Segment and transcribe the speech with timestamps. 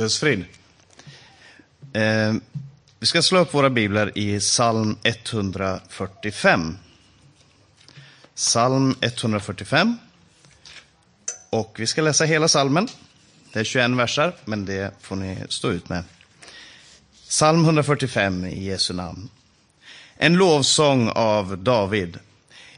[0.00, 0.44] Guds frid.
[1.92, 2.34] Eh,
[2.98, 6.78] vi ska slå upp våra biblar i psalm 145.
[8.34, 9.98] Psalm 145.
[11.50, 12.88] Och vi ska läsa hela psalmen.
[13.52, 16.04] Det är 21 versar, men det får ni stå ut med.
[17.28, 19.28] Psalm 145 i Jesu namn.
[20.16, 22.18] En lovsång av David.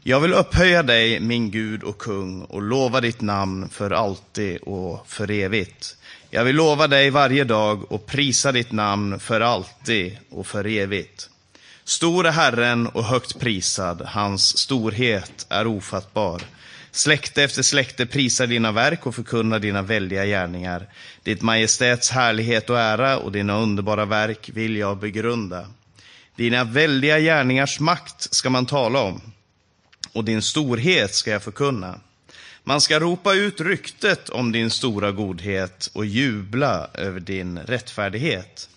[0.03, 5.07] Jag vill upphöja dig, min Gud och kung, och lova ditt namn för alltid och
[5.07, 5.97] för evigt.
[6.35, 11.29] Jag vill lova dig varje dag och prisa ditt namn för alltid och för evigt.
[11.83, 16.41] Stor är Herren och högt prisad, hans storhet är ofattbar.
[16.91, 20.87] Släkte efter släkte prisar dina verk och förkunnar dina väldiga gärningar.
[21.23, 25.67] Ditt majestäts härlighet och ära och dina underbara verk vill jag begrunda.
[26.35, 29.21] Dina väldiga gärningars makt ska man tala om,
[30.13, 31.99] och din storhet ska jag förkunna.
[32.65, 38.69] Man ska ropa ut ryktet om din stora godhet och jubla över din rättfärdighet.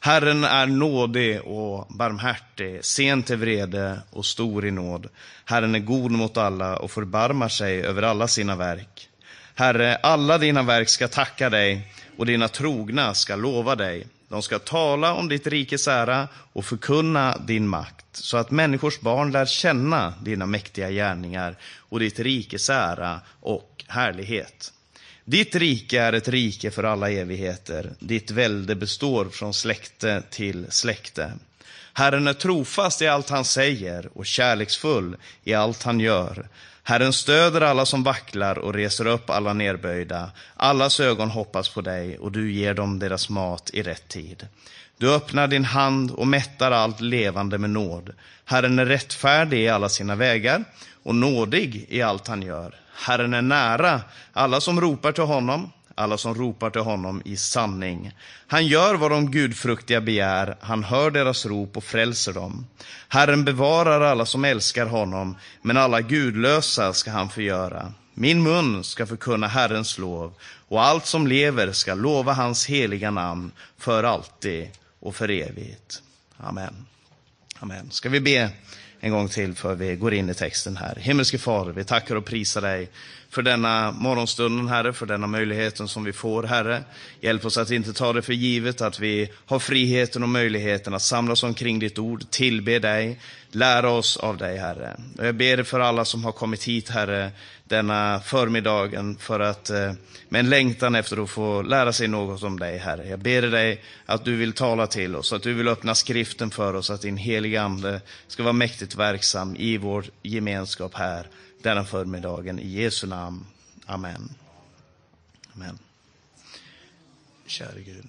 [0.00, 5.08] Herren är nådig och barmhärtig, sen till vrede och stor i nåd.
[5.44, 9.08] Herren är god mot alla och förbarmar sig över alla sina verk.
[9.54, 14.06] Herre, alla dina verk ska tacka dig och dina trogna ska lova dig.
[14.28, 19.32] De ska tala om ditt rikes ära och förkunna din makt, så att människors barn
[19.32, 24.72] lär känna dina mäktiga gärningar och ditt rikes ära och härlighet.
[25.24, 27.92] Ditt rike är ett rike för alla evigheter.
[27.98, 31.32] Ditt välde består från släkte till släkte.
[31.92, 36.48] Herren är trofast i allt han säger och kärleksfull i allt han gör.
[36.88, 40.30] Herren stöder alla som vacklar och reser upp alla nerböjda.
[40.56, 44.48] Allas ögon hoppas på dig och du ger dem deras mat i rätt tid.
[44.98, 48.10] Du öppnar din hand och mättar allt levande med nåd.
[48.44, 50.64] Herren är rättfärdig i alla sina vägar
[51.02, 52.74] och nådig i allt han gör.
[52.94, 54.00] Herren är nära
[54.32, 58.12] alla som ropar till honom, alla som ropar till honom i sanning.
[58.46, 62.66] Han gör vad de gudfruktiga begär, han hör deras rop och frälser dem.
[63.08, 67.92] Herren bevarar alla som älskar honom, men alla gudlösa ska han förgöra.
[68.14, 70.34] Min mun ska förkunna Herrens lov,
[70.68, 74.70] och allt som lever ska lova hans heliga namn för alltid
[75.00, 76.02] och för evigt.
[76.36, 76.86] Amen.
[77.58, 77.90] Amen.
[77.90, 78.50] Ska vi be
[79.00, 80.96] en gång till för vi går in i texten här.
[81.00, 82.90] Himmelske Fader, vi tackar och prisar dig
[83.36, 86.84] för denna morgonstunden, Herre, för denna möjligheten som vi får, Herre.
[87.20, 91.02] Hjälp oss att inte ta det för givet, att vi har friheten och möjligheten att
[91.02, 93.20] samlas omkring ditt ord, tillbe dig,
[93.50, 94.96] lära oss av dig, Herre.
[95.18, 97.30] Och jag ber för alla som har kommit hit, Herre,
[97.64, 99.92] denna förmiddagen för att eh,
[100.28, 103.08] med en längtan efter att få lära sig något om dig, Herre.
[103.08, 106.74] Jag ber dig att du vill tala till oss, att du vill öppna skriften för
[106.74, 111.26] oss, att din heliga Ande ska vara mäktigt verksam i vår gemenskap här
[111.62, 112.58] denna förmiddagen.
[112.58, 113.46] I Jesu namn.
[113.86, 114.34] Amen.
[115.54, 115.78] Amen.
[117.46, 118.04] Käre Gud.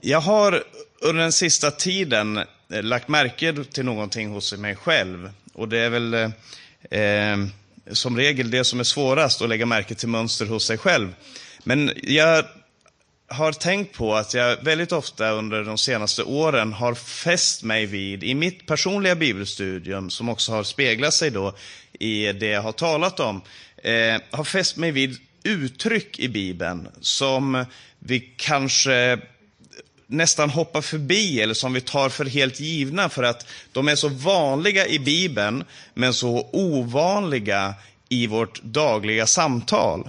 [0.00, 0.64] Jag har
[1.00, 2.36] under den sista tiden
[2.68, 5.32] eh, lagt märke till någonting hos mig själv.
[5.52, 6.30] Och det är väl eh,
[7.00, 7.38] eh,
[7.92, 11.14] som regel det som är svårast, att lägga märke till mönster hos sig själv.
[11.64, 12.44] Men jag
[13.30, 18.24] har tänkt på att jag väldigt ofta under de senaste åren har fäst mig vid,
[18.24, 21.54] i mitt personliga bibelstudium, som också har speglat sig då
[21.92, 23.42] i det jag har talat om,
[23.76, 27.64] eh, har fäst mig vid uttryck i Bibeln som
[27.98, 29.18] vi kanske
[30.06, 34.08] nästan hoppar förbi eller som vi tar för helt givna för att de är så
[34.08, 35.64] vanliga i Bibeln
[35.94, 37.74] men så ovanliga
[38.08, 40.08] i vårt dagliga samtal.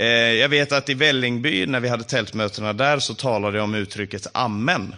[0.00, 3.74] Eh, jag vet att i Vällingby, när vi hade tältmötena där, så talade jag om
[3.74, 4.94] uttrycket amen.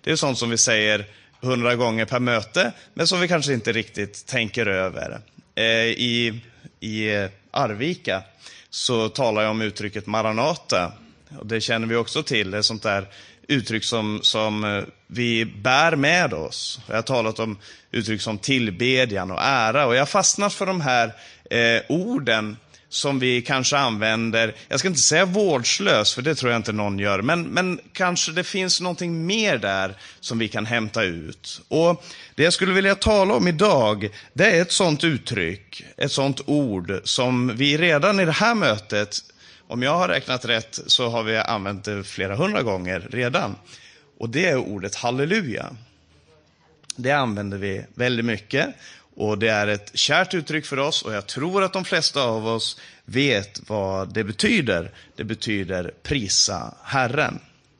[0.00, 1.06] Det är sånt som vi säger
[1.40, 5.20] hundra gånger per möte, men som vi kanske inte riktigt tänker över.
[5.54, 6.40] Eh, I,
[6.80, 8.22] I Arvika
[8.70, 10.92] så talar jag om uttrycket maranata.
[11.38, 12.50] Och det känner vi också till.
[12.50, 13.06] Det är sånt där
[13.48, 16.80] uttryck som, som eh, vi bär med oss.
[16.86, 17.58] Jag har talat om
[17.90, 19.86] uttryck som tillbedjan och ära.
[19.86, 21.12] Och jag har fastnat för de här
[21.50, 22.56] eh, orden
[22.92, 26.98] som vi kanske använder, jag ska inte säga vårdslös, för det tror jag inte någon
[26.98, 31.60] gör, men, men kanske det finns någonting mer där som vi kan hämta ut.
[31.68, 32.04] Och
[32.34, 37.00] Det jag skulle vilja tala om idag, det är ett sånt uttryck, ett sånt ord
[37.04, 39.18] som vi redan i det här mötet,
[39.68, 43.56] om jag har räknat rätt, så har vi använt det flera hundra gånger redan.
[44.18, 45.76] Och det är ordet halleluja.
[46.96, 48.66] Det använder vi väldigt mycket.
[49.16, 52.46] Och Det är ett kärt uttryck för oss och jag tror att de flesta av
[52.46, 54.90] oss vet vad det betyder.
[55.16, 57.38] Det betyder prisa Herren.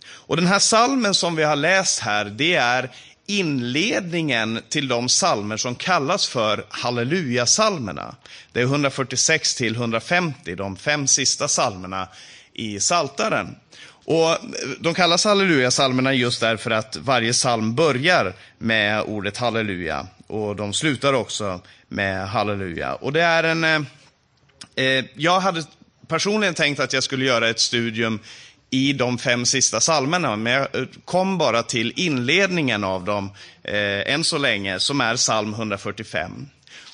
[0.09, 2.91] Och Den här salmen som vi har läst här, det är
[3.27, 8.15] inledningen till de salmer som kallas för halleluja-salmerna.
[8.53, 12.09] Det är 146 till 150, de fem sista salmerna
[12.53, 13.57] i Saltaren.
[14.05, 14.37] Och
[14.81, 20.07] de kallas hallelujasalmerna just därför att varje psalm börjar med ordet halleluja.
[20.27, 22.95] Och de slutar också med halleluja.
[22.95, 23.65] Och det är en...
[23.65, 23.81] Eh,
[24.77, 25.65] eh jag hade
[26.09, 28.21] personligen tänkt att jag skulle göra ett studium
[28.71, 33.31] i de fem sista psalmerna, men jag eh, kom bara till inledningen av dem
[33.63, 36.49] eh, än så länge, som är psalm 145.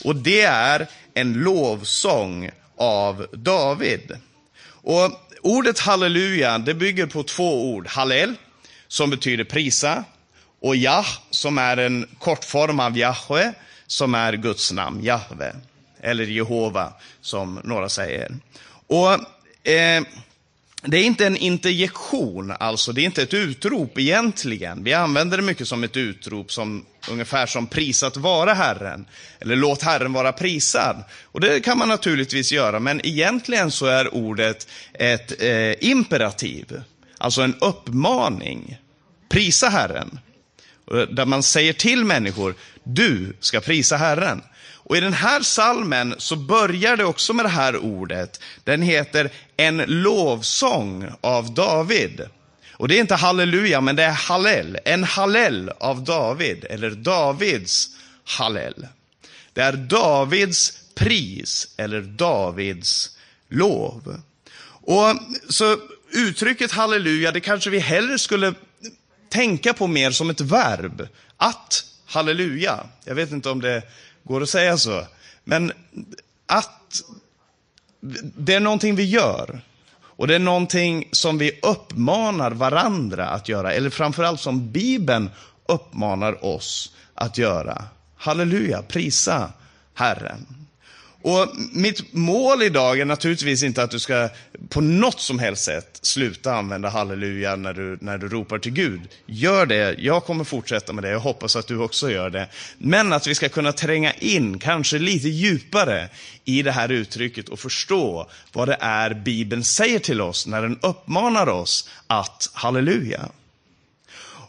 [0.04, 4.16] Och det är en lovsång av David.
[4.70, 5.10] Och
[5.48, 7.86] ordet halleluja, det bygger på två ord.
[7.86, 8.34] Hallel,
[8.88, 10.04] som betyder prisa,
[10.60, 13.52] och Jah, som är en kortform av Jahwe,
[13.86, 15.56] som är Guds namn, Jahve.
[16.00, 18.36] Eller Jehova, som några säger.
[18.86, 19.12] Och
[19.70, 20.02] eh,
[20.82, 24.84] det är inte en interjektion, alltså det är inte ett utrop egentligen.
[24.84, 29.06] Vi använder det mycket som ett utrop, som, ungefär som prisat vara Herren,
[29.40, 31.04] eller låt Herren vara prisad.
[31.24, 36.82] Och det kan man naturligtvis göra, men egentligen så är ordet ett eh, imperativ,
[37.18, 38.78] alltså en uppmaning.
[39.28, 40.18] Prisa Herren.
[40.94, 42.54] Eh, där man säger till människor,
[42.84, 44.42] du ska prisa Herren.
[44.88, 48.40] Och i den här salmen så börjar det också med det här ordet.
[48.64, 52.26] Den heter En lovsång av David.
[52.72, 54.78] Och det är inte halleluja, men det är hallel.
[54.84, 57.88] En hallel av David, eller Davids
[58.24, 58.86] hallel.
[59.52, 63.10] Det är Davids pris, eller Davids
[63.48, 64.20] lov.
[64.70, 65.14] Och
[65.48, 65.76] så
[66.10, 68.54] uttrycket halleluja, det kanske vi hellre skulle
[69.28, 71.08] tänka på mer som ett verb.
[71.36, 72.86] Att halleluja.
[73.04, 73.82] Jag vet inte om det
[74.28, 75.06] Går det att säga så?
[75.44, 75.72] Men
[76.46, 77.02] att
[78.36, 79.60] det är någonting vi gör.
[80.00, 85.30] Och det är någonting som vi uppmanar varandra att göra, eller framförallt som Bibeln
[85.66, 87.84] uppmanar oss att göra.
[88.16, 89.52] Halleluja, prisa
[89.94, 90.67] Herren.
[91.28, 94.28] Och mitt mål idag är naturligtvis inte att du ska
[94.68, 99.00] på något som helst sätt sluta använda halleluja när du, när du ropar till Gud.
[99.26, 102.48] Gör det, jag kommer fortsätta med det, jag hoppas att du också gör det.
[102.78, 106.08] Men att vi ska kunna tränga in, kanske lite djupare,
[106.44, 110.78] i det här uttrycket och förstå vad det är Bibeln säger till oss när den
[110.82, 113.28] uppmanar oss att halleluja.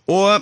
[0.05, 0.41] Och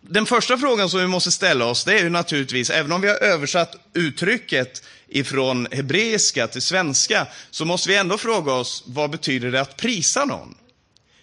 [0.00, 3.08] den första frågan som vi måste ställa oss, det är ju naturligtvis, även om vi
[3.08, 9.50] har översatt uttrycket ifrån hebreiska till svenska, så måste vi ändå fråga oss, vad betyder
[9.52, 10.54] det att prisa någon?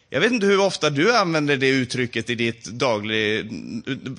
[0.10, 3.54] Jag vet inte hur ofta du använder det uttrycket i ditt, daglig,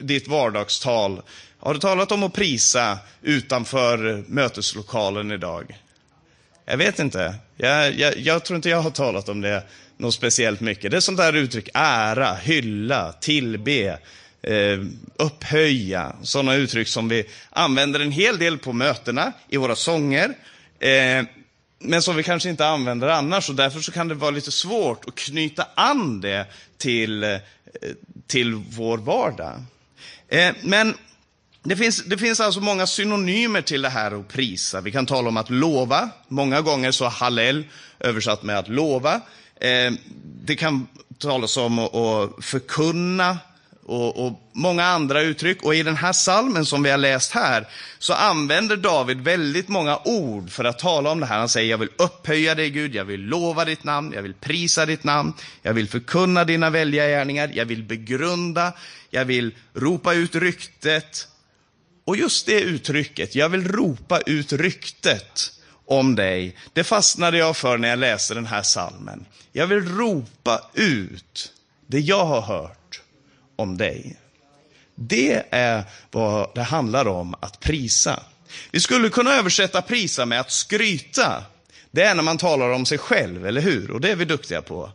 [0.00, 1.23] ditt vardagstal.
[1.59, 5.79] Har du talat om att prisa utanför möteslokalen idag?
[6.64, 7.35] Jag vet inte.
[7.56, 9.62] Jag, jag, jag tror inte jag har talat om det
[9.97, 10.91] något speciellt mycket.
[10.91, 13.99] Det är sånt där uttryck, ära, hylla, tillbe
[14.43, 14.79] eh,
[15.17, 20.35] upphöja, sådana uttryck som vi använder en hel del på mötena, i våra sånger,
[20.79, 21.25] eh,
[21.81, 23.49] men som vi kanske inte använder annars.
[23.49, 26.46] Och därför så kan det vara lite svårt att knyta an det
[26.79, 27.38] till, eh,
[28.26, 29.62] till vår vardag.
[30.29, 30.94] Eh, men
[31.62, 34.81] det finns, det finns alltså många synonymer till det här att prisa.
[34.81, 36.11] Vi kan tala om att lova.
[36.29, 37.64] Många gånger så hallel
[38.00, 39.20] översatt med att lova.
[39.61, 39.93] Eh,
[40.44, 40.87] det kan
[41.19, 43.38] talas om att förkunna,
[43.88, 45.62] och, och, många andra uttryck.
[45.62, 47.69] Och i den här salmen som vi har läst här,
[47.99, 51.38] så använder David väldigt många ord för att tala om det här.
[51.38, 54.87] Han säger, jag vill upphöja dig Gud, jag vill lova ditt namn, jag vill prisa
[54.87, 55.32] ditt namn,
[55.62, 58.73] jag vill förkunna dina välja gärningar, jag vill begrunda,
[59.11, 61.28] jag vill ropa ut ryktet.
[62.04, 65.52] Och just det uttrycket, jag vill ropa ut ryktet
[65.87, 69.26] om dig, det fastnade jag för när jag läste den här salmen.
[69.52, 71.52] Jag vill ropa ut
[71.87, 72.77] det jag har hört
[73.59, 74.17] om dig.
[74.95, 78.23] Det är vad det handlar om att prisa.
[78.71, 81.45] Vi skulle kunna översätta prisa med att skryta.
[81.91, 83.91] Det är när man talar om sig själv, eller hur?
[83.91, 84.91] Och det är vi duktiga på.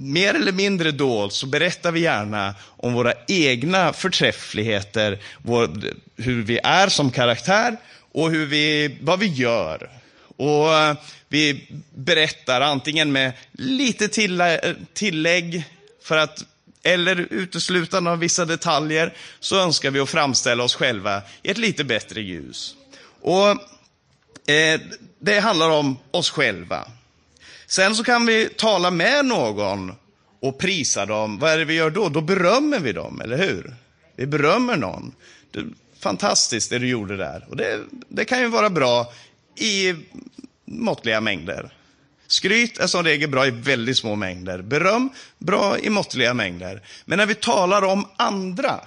[0.00, 5.70] Mer eller mindre dolt så berättar vi gärna om våra egna förträffligheter, vår,
[6.16, 7.76] hur vi är som karaktär
[8.12, 9.90] och hur vi, vad vi gör.
[10.36, 10.96] Och eh,
[11.28, 15.64] vi berättar antingen med lite eh, tillägg
[16.02, 16.44] för att
[16.82, 21.84] eller uteslutande av vissa detaljer, så önskar vi att framställa oss själva i ett lite
[21.84, 22.76] bättre ljus.
[23.20, 23.48] Och
[24.50, 24.80] eh,
[25.18, 26.88] Det handlar om oss själva.
[27.66, 29.92] Sen så kan vi tala med någon
[30.40, 31.38] och prisa dem.
[31.38, 32.08] Vad är det vi gör då?
[32.08, 33.74] Då berömmer vi dem, eller hur?
[34.16, 35.14] Vi berömmer någon.
[35.50, 35.64] Det,
[36.00, 37.46] fantastiskt det du gjorde där.
[37.48, 39.12] Och det, det kan ju vara bra
[39.56, 39.94] i
[40.64, 41.72] måttliga mängder.
[42.32, 44.62] Skryt är som regel bra i väldigt små mängder.
[44.62, 46.82] Beröm, bra i måttliga mängder.
[47.04, 48.80] Men när vi talar om andra,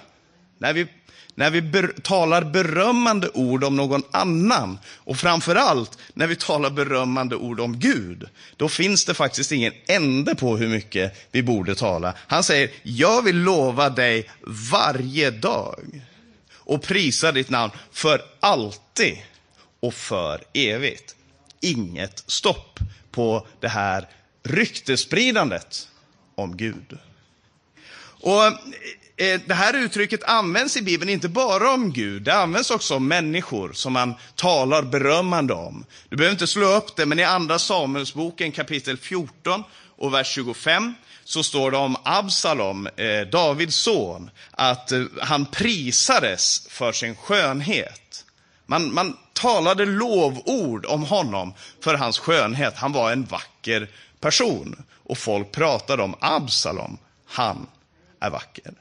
[0.58, 0.88] när vi,
[1.36, 7.36] när vi ber talar berömmande ord om någon annan och framförallt när vi talar berömmande
[7.36, 12.14] ord om Gud, då finns det faktiskt ingen ände på hur mycket vi borde tala.
[12.18, 14.30] Han säger, jag vill lova dig
[14.72, 16.02] varje dag
[16.54, 19.18] och prisa ditt namn för alltid
[19.80, 21.16] och för evigt.
[21.62, 22.80] Inget stopp
[23.16, 24.08] på det här
[24.44, 25.88] ryktespridandet
[26.36, 26.98] om Gud.
[28.22, 32.96] Och eh, Det här uttrycket används i Bibeln inte bara om Gud, det används också
[32.96, 35.86] om människor som man talar berömmande om.
[36.10, 39.64] Du behöver inte slå upp det, men i Andra Samuelsboken kapitel 14
[39.98, 40.94] och vers 25
[41.24, 48.05] så står det om Absalom, eh, Davids son, att eh, han prisades för sin skönhet.
[48.66, 51.54] Man, man talade lovord om honom
[51.84, 52.74] för hans skönhet.
[52.78, 54.84] Han var en vacker person.
[55.04, 56.98] Och folk pratade om Absalom.
[57.28, 57.68] Han
[58.20, 58.74] är vacker.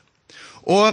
[0.47, 0.87] Och,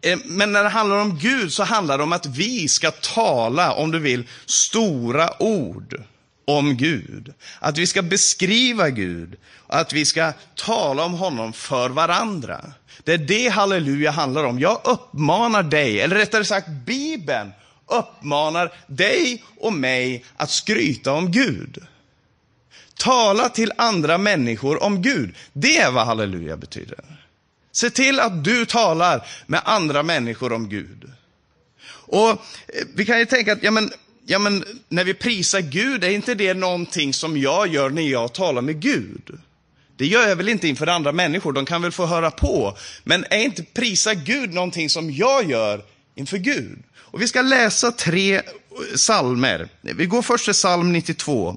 [0.00, 3.72] eh, men när det handlar om Gud så handlar det om att vi ska tala,
[3.72, 6.02] om du vill, stora ord
[6.44, 7.34] om Gud.
[7.58, 9.36] Att vi ska beskriva Gud.
[9.66, 12.60] Att vi ska tala om honom för varandra.
[13.04, 14.60] Det är det halleluja handlar om.
[14.60, 17.52] Jag uppmanar dig, eller rättare sagt Bibeln
[17.86, 21.78] uppmanar dig och mig att skryta om Gud.
[22.94, 25.34] Tala till andra människor om Gud.
[25.52, 27.04] Det är vad halleluja betyder.
[27.72, 31.10] Se till att du talar med andra människor om Gud.
[31.88, 32.36] Och eh,
[32.94, 33.90] Vi kan ju tänka att ja, men,
[34.26, 38.32] ja, men, när vi prisar Gud, är inte det någonting som jag gör när jag
[38.32, 39.38] talar med Gud?
[39.96, 42.76] Det gör jag väl inte inför andra människor, de kan väl få höra på.
[43.04, 45.82] Men är inte prisa Gud någonting som jag gör
[46.14, 46.78] inför Gud?
[47.16, 48.42] Och Vi ska läsa tre
[48.94, 49.68] salmer.
[49.80, 51.56] Vi går först till psalm 92.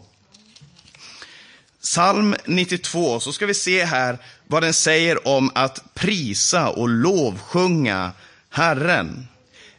[1.82, 8.12] Psalm 92, så ska vi se här vad den säger om att prisa och lovsjunga
[8.50, 9.28] Herren.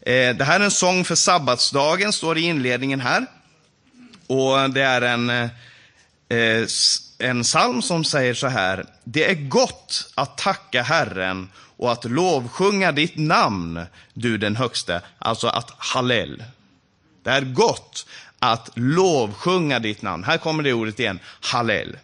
[0.01, 3.27] Eh, det här är en sång för sabbatsdagen, står det i inledningen här.
[4.27, 6.67] Och det är en, eh,
[7.19, 8.85] en psalm som säger så här.
[9.05, 11.49] Det är gott att tacka Herren
[11.81, 13.81] och att lovsjunga ditt namn,
[14.15, 15.03] du den högste.
[15.19, 16.45] Alltså att hallel.
[17.23, 18.07] Det är gott
[18.39, 20.25] att lovsjunga ditt namn.
[20.25, 21.97] Här kommer det ordet igen, hallel.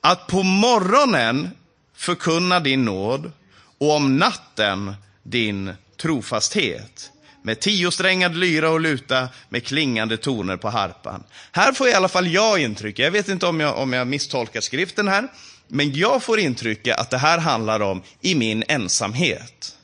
[0.00, 1.50] Att på morgonen
[1.96, 3.32] förkunna din nåd
[3.78, 7.10] och om natten din trofasthet.
[7.42, 11.24] Med tiosträngad lyra och luta, med klingande toner på harpan.
[11.52, 14.60] Här får i alla fall jag intryck, jag vet inte om jag, om jag misstolkar
[14.60, 15.28] skriften här,
[15.68, 19.78] men jag får intrycket att det här handlar om i min ensamhet.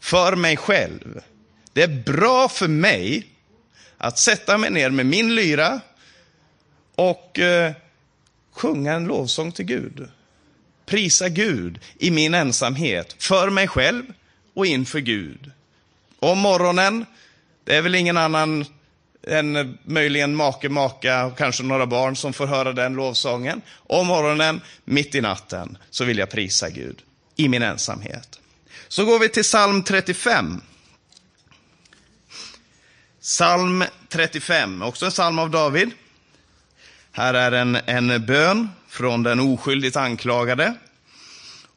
[0.00, 1.20] För mig själv.
[1.72, 3.26] Det är bra för mig
[3.98, 5.80] att sätta mig ner med min lyra
[6.94, 7.72] och eh,
[8.52, 10.08] sjunga en lovsång till Gud.
[10.86, 14.04] Prisa Gud i min ensamhet, för mig själv
[14.54, 15.50] och inför Gud.
[16.18, 17.06] Om morgonen,
[17.64, 18.64] det är väl ingen annan
[19.22, 23.62] en eh, möjligen make, maka och kanske några barn som får höra den lovsången.
[23.74, 27.02] Om morgonen, mitt i natten, så vill jag prisa Gud
[27.36, 28.40] i min ensamhet.
[28.88, 30.60] Så går vi till psalm 35.
[33.20, 35.90] Psalm 35, också en psalm av David.
[37.12, 40.74] Här är en, en bön från den oskyldigt anklagade.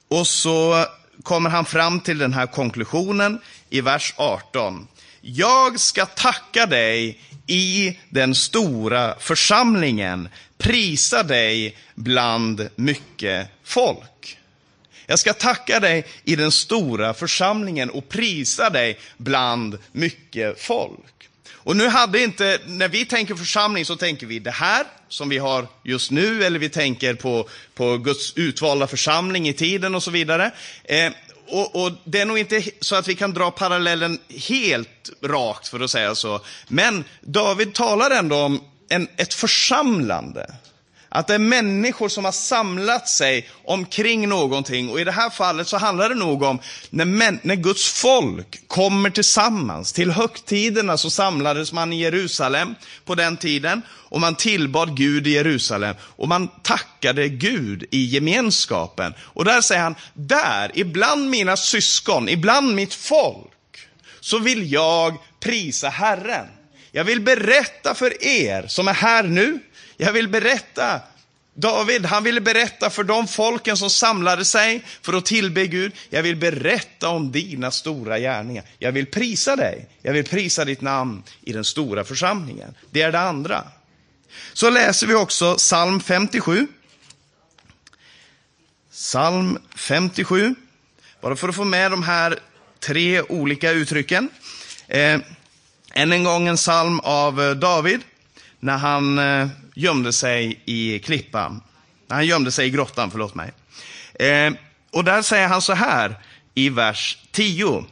[0.08, 0.86] Och så
[1.24, 4.88] kommer han fram till den här konklusionen i vers 18.
[5.28, 14.38] Jag ska tacka dig i den stora församlingen, prisa dig bland mycket folk.
[15.06, 21.30] Jag ska tacka dig i den stora församlingen och prisa dig bland mycket folk.
[21.52, 25.38] Och nu hade inte, när vi tänker församling så tänker vi det här som vi
[25.38, 30.12] har just nu, eller vi tänker på, på Guds utvalda församling i tiden och så
[30.12, 30.52] vidare.
[30.84, 31.12] Eh,
[31.48, 35.80] och, och, Det är nog inte så att vi kan dra parallellen helt rakt, för
[35.80, 36.42] att säga så.
[36.68, 40.56] Men David talar ändå om en, ett församlande.
[41.16, 44.90] Att det är människor som har samlat sig omkring någonting.
[44.90, 48.68] Och i det här fallet så handlar det nog om när, män, när Guds folk
[48.68, 49.94] kommer tillsammans.
[49.94, 53.82] Till högtiderna så samlades man i Jerusalem på den tiden.
[53.90, 55.96] Och man tillbad Gud i Jerusalem.
[56.02, 59.14] Och man tackade Gud i gemenskapen.
[59.20, 63.88] Och där säger han, där, ibland mina syskon, ibland mitt folk,
[64.20, 66.48] så vill jag prisa Herren.
[66.92, 69.60] Jag vill berätta för er som är här nu,
[69.98, 71.02] jag vill berätta,
[71.54, 75.92] David, han ville berätta för de folken som samlade sig för att tillbe Gud.
[76.10, 78.64] Jag vill berätta om dina stora gärningar.
[78.80, 79.88] Jag vill prisa dig.
[80.02, 82.76] Jag vill prisa ditt namn i den stora församlingen.
[82.92, 83.64] Det är det andra.
[84.54, 86.68] Så läser vi också psalm 57.
[88.92, 90.56] Psalm 57.
[91.22, 92.40] Bara för att få med de här
[92.80, 94.30] tre olika uttrycken.
[94.88, 95.20] Eh,
[95.94, 98.02] än en gång en psalm av eh, David
[98.60, 101.62] när han eh, gömde sig i klippan.
[102.10, 103.52] Han gömde sig i grottan, förlåt mig.
[104.14, 104.54] Eh,
[104.92, 106.16] och där säger han så här
[106.54, 107.86] i vers 10.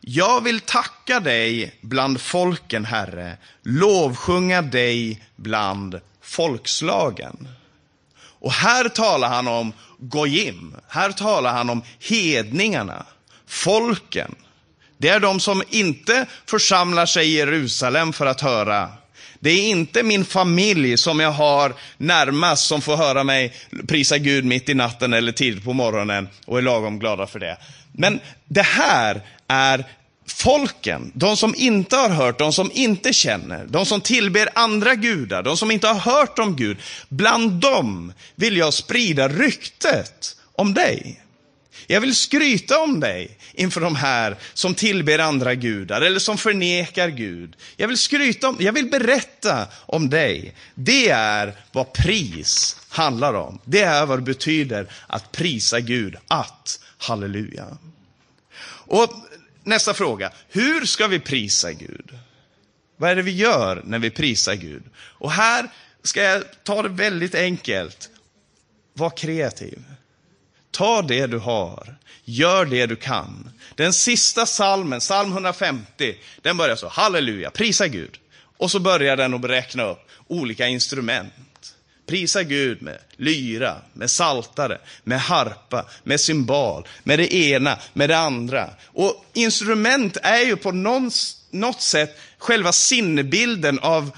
[0.00, 7.48] Jag vill tacka dig bland folken, Herre, lovsjunga dig bland folkslagen.
[8.18, 13.06] Och här talar han om Gojim, här talar han om hedningarna,
[13.46, 14.34] folken.
[14.98, 18.88] Det är de som inte församlar sig i Jerusalem för att höra.
[19.40, 23.52] Det är inte min familj som jag har närmast som får höra mig
[23.88, 27.56] prisa Gud mitt i natten eller tidigt på morgonen och är lagom glada för det.
[27.92, 29.84] Men det här är
[30.28, 35.42] folken, de som inte har hört, de som inte känner, de som tillber andra gudar,
[35.42, 36.76] de som inte har hört om Gud.
[37.08, 41.20] Bland dem vill jag sprida ryktet om dig.
[41.86, 47.08] Jag vill skryta om dig inför de här som tillber andra gudar eller som förnekar
[47.08, 47.56] Gud.
[47.76, 50.54] Jag vill skryta om, jag vill berätta om dig.
[50.74, 53.58] Det är vad pris handlar om.
[53.64, 57.78] Det är vad det betyder att prisa Gud, att halleluja.
[58.68, 59.14] Och
[59.64, 62.18] nästa fråga, hur ska vi prisa Gud?
[62.96, 64.82] Vad är det vi gör när vi prisar Gud?
[64.96, 65.68] Och här
[66.02, 68.10] ska jag ta det väldigt enkelt.
[68.92, 69.78] Var kreativ.
[70.76, 71.96] Ta det du har.
[72.24, 73.50] Gör det du kan.
[73.74, 78.18] Den sista salmen, psalm 150, den börjar så, halleluja, prisa Gud.
[78.56, 81.74] Och så börjar den att räkna upp olika instrument.
[82.06, 88.18] Prisa Gud med lyra, med saltare, med harpa, med symbal, med det ena, med det
[88.18, 88.70] andra.
[88.86, 90.72] Och instrument är ju på
[91.50, 94.10] något sätt själva sinnebilden av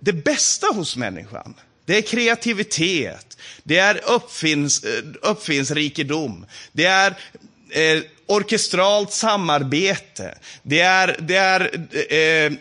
[0.00, 1.54] det bästa hos människan.
[1.86, 7.14] Det är kreativitet, det är uppfinns, eh, uppfinnsrikedom, det är
[7.70, 11.70] eh, orkestralt samarbete, det är, det är
[12.10, 12.52] eh,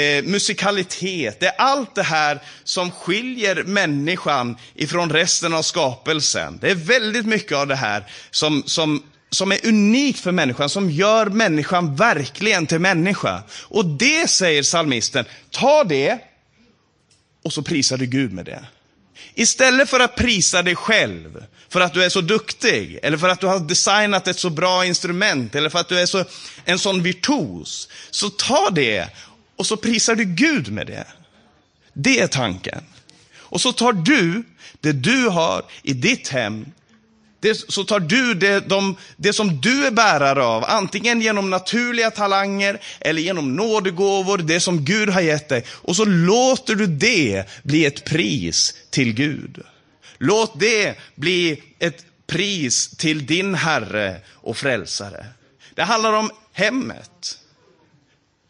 [0.00, 6.58] eh, musikalitet, det är allt det här som skiljer människan ifrån resten av skapelsen.
[6.60, 10.90] Det är väldigt mycket av det här som, som, som är unikt för människan, som
[10.90, 13.42] gör människan verkligen till människa.
[13.62, 16.18] Och det säger salmisten, ta det
[17.46, 18.64] och så prisar du Gud med det.
[19.34, 23.40] Istället för att prisa dig själv för att du är så duktig, eller för att
[23.40, 26.24] du har designat ett så bra instrument, eller för att du är så,
[26.64, 29.08] en sån virtuos, så ta det
[29.56, 31.06] och så prisar du Gud med det.
[31.92, 32.84] Det är tanken.
[33.34, 34.42] Och så tar du
[34.80, 36.66] det du har i ditt hem,
[37.48, 42.10] det, så tar du det, de, det som du är bärare av, antingen genom naturliga
[42.10, 45.64] talanger eller genom nådegåvor, det som Gud har gett dig.
[45.68, 49.62] Och så låter du det bli ett pris till Gud.
[50.18, 55.26] Låt det bli ett pris till din Herre och Frälsare.
[55.74, 57.38] Det handlar om hemmet.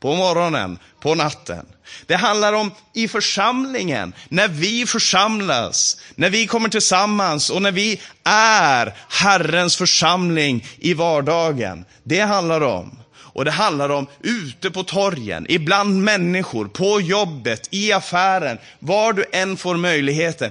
[0.00, 1.66] På morgonen, på natten.
[2.06, 8.00] Det handlar om i församlingen, när vi församlas, när vi kommer tillsammans och när vi
[8.24, 11.84] är Herrens församling i vardagen.
[12.02, 12.98] Det handlar om.
[13.14, 19.24] Och det handlar om ute på torgen, ibland människor, på jobbet, i affären, var du
[19.32, 20.50] än får möjligheten.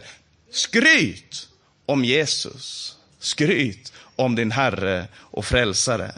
[0.52, 1.48] Skryt
[1.86, 2.96] om Jesus.
[3.20, 6.12] Skryt om din Herre och Frälsare.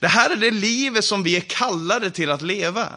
[0.00, 2.88] Det här är det livet som vi är kallade till att leva.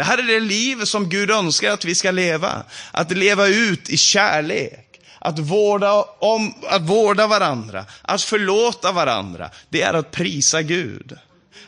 [0.00, 2.62] Det här är det livet som Gud önskar att vi ska leva.
[2.90, 5.00] Att leva ut i kärlek.
[5.18, 9.50] Att vårda, om, att vårda varandra, att förlåta varandra.
[9.68, 11.18] Det är att prisa Gud.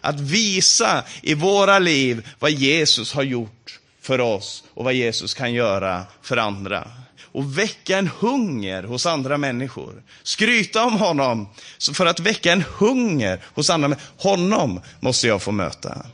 [0.01, 5.53] Att visa i våra liv vad Jesus har gjort för oss och vad Jesus kan
[5.53, 6.88] göra för andra
[7.33, 10.03] och väcka en hunger hos andra människor.
[10.23, 11.49] Skryta om honom,
[11.95, 14.31] för att väcka en hunger hos andra människor.
[14.31, 16.07] Honom måste jag få möta.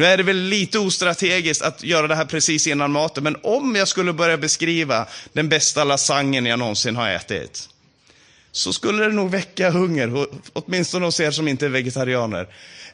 [0.00, 3.76] Nu är det väl lite ostrategiskt att göra det här precis innan maten, men om
[3.76, 7.68] jag skulle börja beskriva den bästa lasagnen jag någonsin har ätit,
[8.52, 12.48] så skulle det nog väcka hunger, åtminstone hos er som inte är vegetarianer.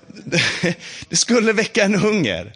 [1.08, 2.52] Det skulle väcka en hunger.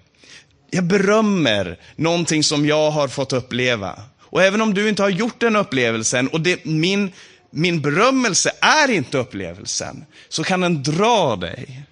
[0.71, 4.03] Jag berömmer någonting som jag har fått uppleva.
[4.21, 7.13] Och även om du inte har gjort den upplevelsen och det, min,
[7.51, 11.83] min berömmelse är inte upplevelsen, så kan den dra dig.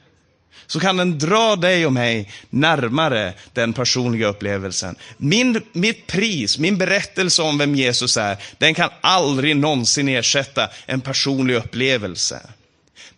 [0.69, 4.97] Så kan den dra dig och mig närmare den personliga upplevelsen.
[5.17, 11.01] Min, mitt pris, min berättelse om vem Jesus är, den kan aldrig någonsin ersätta en
[11.01, 12.41] personlig upplevelse.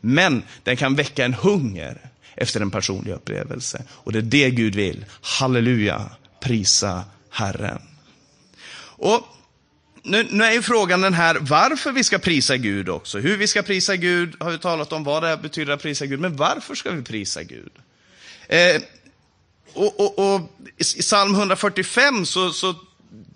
[0.01, 1.99] Men den kan väcka en hunger
[2.35, 3.83] efter en personlig upplevelse.
[3.91, 5.05] Och det är det Gud vill.
[5.21, 6.11] Halleluja,
[6.41, 7.83] prisa Herren.
[8.81, 9.27] Och
[10.03, 13.19] nu, nu är ju frågan den här varför vi ska prisa Gud också.
[13.19, 16.21] Hur vi ska prisa Gud har vi talat om, vad det betyder att prisa Gud.
[16.21, 17.73] Men varför ska vi prisa Gud?
[18.49, 18.83] Eh,
[19.73, 20.41] och, och, och,
[20.77, 22.75] I psalm 145 så, så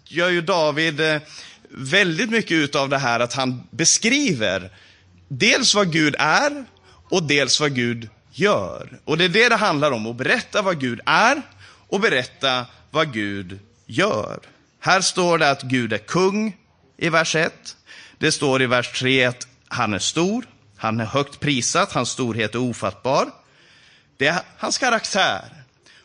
[0.05, 1.16] gör ju David eh,
[1.68, 4.70] väldigt mycket av det här att han beskriver
[5.29, 6.64] dels vad Gud är
[7.09, 8.98] och dels vad Gud gör.
[9.05, 11.42] Och det är det det handlar om, att berätta vad Gud är
[11.88, 14.38] och berätta vad Gud gör.
[14.85, 16.57] Här står det att Gud är kung
[16.97, 17.77] i vers 1.
[18.18, 20.44] Det står i vers 3 att han är stor,
[20.77, 23.31] han är högt prisat, hans storhet är ofattbar.
[24.16, 25.44] Det är hans karaktär.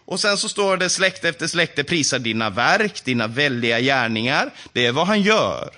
[0.05, 4.51] Och sen så står det släkte efter släkte prisar dina verk, dina väldiga gärningar.
[4.73, 5.69] Det är vad han gör.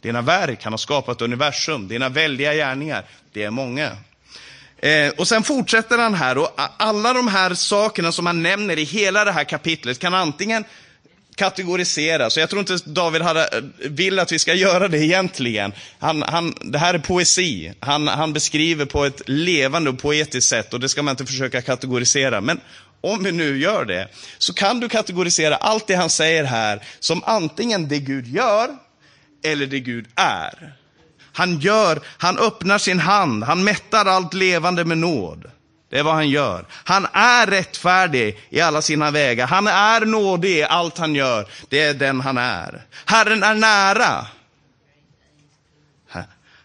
[0.00, 1.88] Dina verk, han har skapat universum.
[1.88, 3.96] Dina väldiga gärningar, det är många.
[4.78, 8.84] Eh, och sen fortsätter han här och alla de här sakerna som han nämner i
[8.84, 10.64] hela det här kapitlet kan antingen
[11.38, 13.48] Kategorisera, så Jag tror inte David hade,
[13.78, 15.72] vill att vi ska göra det egentligen.
[15.98, 17.72] Han, han, det här är poesi.
[17.80, 21.62] Han, han beskriver på ett levande och poetiskt sätt och det ska man inte försöka
[21.62, 22.40] kategorisera.
[22.40, 22.60] Men
[23.00, 27.22] om vi nu gör det, så kan du kategorisera allt det han säger här som
[27.26, 28.68] antingen det Gud gör
[29.44, 30.74] eller det Gud är.
[31.32, 35.50] Han gör, han öppnar sin hand, han mättar allt levande med nåd.
[35.90, 36.66] Det är vad han gör.
[36.84, 39.46] Han är rättfärdig i alla sina vägar.
[39.46, 41.46] Han är nådig i allt han gör.
[41.68, 42.86] Det är den han är.
[43.04, 44.26] Herren är nära.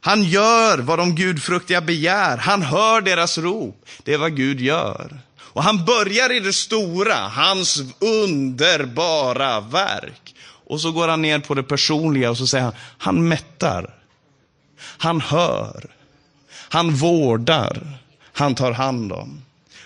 [0.06, 2.38] Han gör vad de gudfruktiga begär.
[2.38, 3.86] Han hör deras rop.
[4.04, 5.20] Det är vad Gud gör.
[5.40, 10.36] Och han börjar i det stora, hans underbara verk.
[10.66, 13.94] Och så går han ner på det personliga och så säger han, han mättar.
[14.98, 15.86] Han hör.
[16.70, 17.98] Han vårdar.
[18.34, 19.41] Han tar hand om.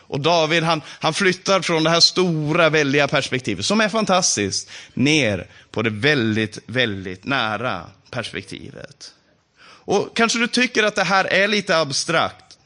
[0.08, 5.48] Och David han, han flyttar från det här stora, väldiga perspektivet, som är fantastiskt, ner
[5.72, 9.14] på det väldigt, väldigt nära perspektivet.
[9.60, 12.58] Och kanske du tycker att det här är lite abstrakt.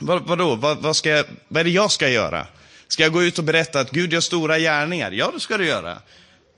[0.00, 0.54] Vad, vadå?
[0.54, 2.46] Vad, vad, ska jag, vad är det jag ska göra?
[2.88, 5.10] Ska jag gå ut och berätta att Gud gör stora gärningar?
[5.10, 5.98] Ja, det ska du göra.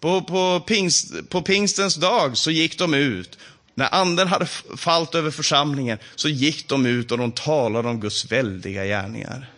[0.00, 3.38] På, på, pingst, på pingstens dag så gick de ut.
[3.74, 8.32] När anden hade fallit över församlingen så gick de ut och de talade om Guds
[8.32, 9.50] väldiga gärningar.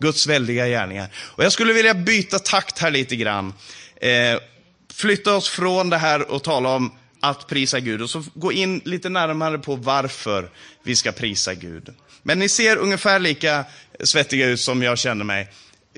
[0.00, 1.08] Guds väldiga gärningar.
[1.16, 3.54] Och jag skulle vilja byta takt här lite grann.
[3.96, 4.38] Eh,
[4.94, 8.80] flytta oss från det här och tala om att prisa Gud och så gå in
[8.84, 10.50] lite närmare på varför
[10.82, 11.88] vi ska prisa Gud.
[12.22, 13.64] Men ni ser ungefär lika
[14.04, 15.52] svettiga ut som jag känner mig.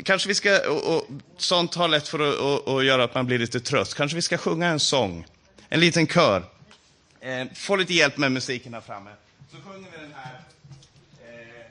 [0.04, 3.26] Kanske vi ska, och, och sånt har lätt för att och, och göra att man
[3.26, 3.94] blir lite trött.
[3.94, 5.26] Kanske vi ska sjunga en sång,
[5.68, 6.44] en liten kör.
[7.26, 9.10] Eh, få lite hjälp med musiken här framme.
[9.50, 10.40] Så sjunger vi den här.
[11.20, 11.66] Eh,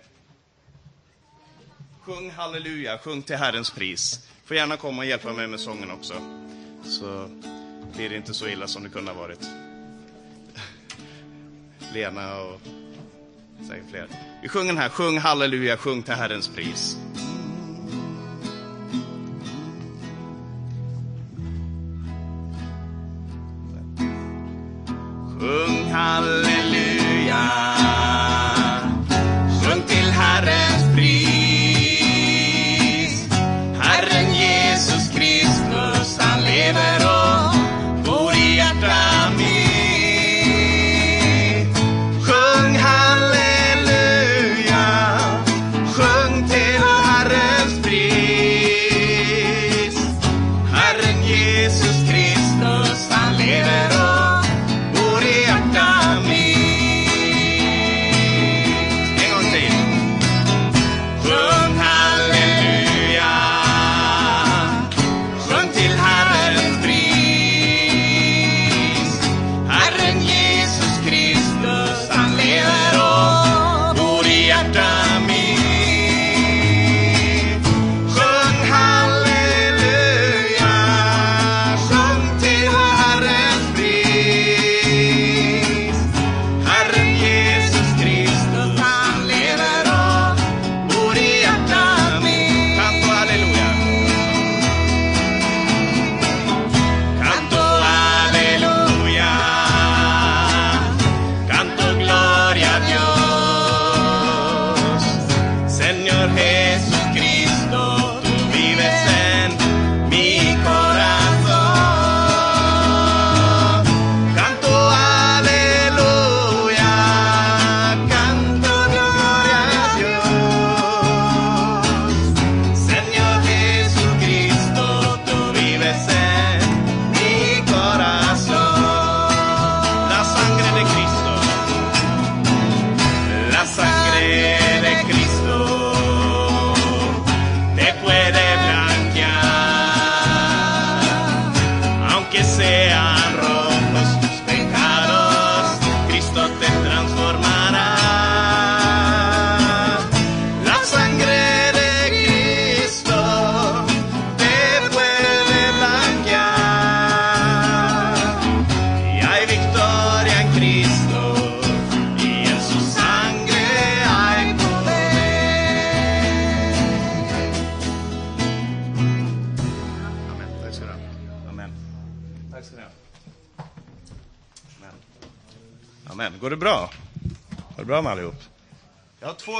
[2.02, 4.28] sjung halleluja, sjung till Herrens pris.
[4.46, 6.14] Får gärna komma och hjälpa mig med sången också.
[6.84, 7.30] Så
[7.96, 9.40] blir det inte så illa som det kunde ha varit.
[11.94, 12.62] Lena och
[13.68, 14.08] säkert fler.
[14.42, 16.98] Vi sjunger den här, sjung halleluja, sjung till Herrens pris.
[25.96, 26.55] Sjung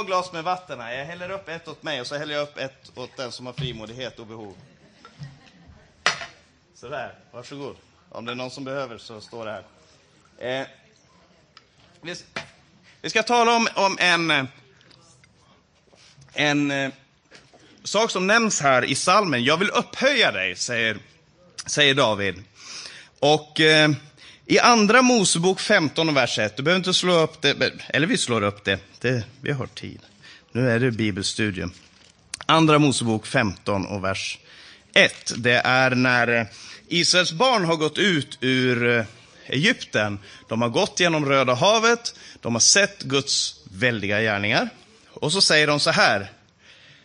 [0.06, 0.92] glas med vatten här.
[0.92, 3.46] Jag häller upp ett åt mig och så häller jag upp ett åt den som
[3.46, 4.54] har frimodighet och behov.
[6.74, 7.76] Sådär, varsågod.
[8.08, 10.60] Om det är någon som behöver så står det här.
[10.60, 10.66] Eh,
[12.00, 12.14] vi,
[13.02, 14.44] vi ska tala om, om en, eh,
[16.34, 16.92] en eh,
[17.84, 19.44] sak som nämns här i salmen.
[19.44, 20.98] Jag vill upphöja dig, säger,
[21.66, 22.44] säger David.
[23.18, 23.90] Och eh,
[24.48, 28.42] i andra Mosebok 15 vers 1, du behöver inte slå upp det, eller vi slår
[28.42, 30.00] upp det, det vi har tid.
[30.52, 31.72] Nu är det bibelstudium.
[32.46, 34.38] Andra Mosebok 15 och vers
[34.94, 36.46] 1, det är när eh,
[36.88, 39.04] Israels barn har gått ut ur eh,
[39.46, 40.18] Egypten.
[40.48, 44.68] De har gått genom Röda havet, de har sett Guds väldiga gärningar.
[45.10, 46.30] Och så säger de så här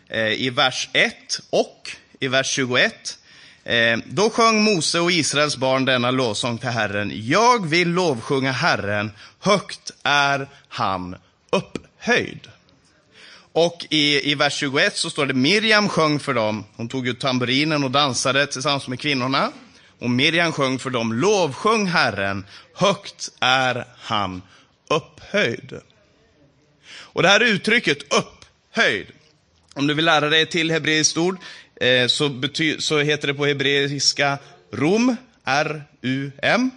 [0.09, 3.17] eh, i vers 1 och i vers 21.
[3.63, 7.11] Eh, då sjöng Mose och Israels barn denna lovsång till Herren.
[7.13, 11.15] Jag vill lovsjunga Herren, högt är han
[11.51, 12.47] upphöjd.
[13.53, 16.65] Och i, i vers 21 så står det Miriam sjöng för dem.
[16.75, 19.51] Hon tog ut tamburinen och dansade tillsammans med kvinnorna.
[19.99, 22.45] Och Miriam sjöng för dem, lovsjung Herren,
[22.75, 24.41] högt är han
[24.89, 25.79] upphöjd.
[26.91, 29.07] Och det här uttrycket upphöjd,
[29.75, 31.37] om du vill lära dig ett till hebreiskt ord,
[31.81, 34.37] eh, så, bety- så heter det på hebreiska
[34.73, 36.71] Rom, R-U-M.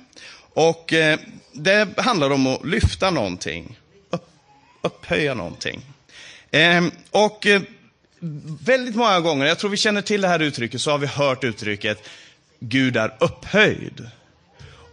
[0.55, 1.19] Och eh,
[1.53, 3.79] det handlar om att lyfta någonting,
[4.11, 4.29] upp,
[4.83, 5.83] upphöja någonting.
[6.51, 7.63] Eh, och eh,
[8.61, 11.45] väldigt många gånger, jag tror vi känner till det här uttrycket, så har vi hört
[11.45, 11.99] uttrycket
[12.61, 14.09] Gud är upphöjd.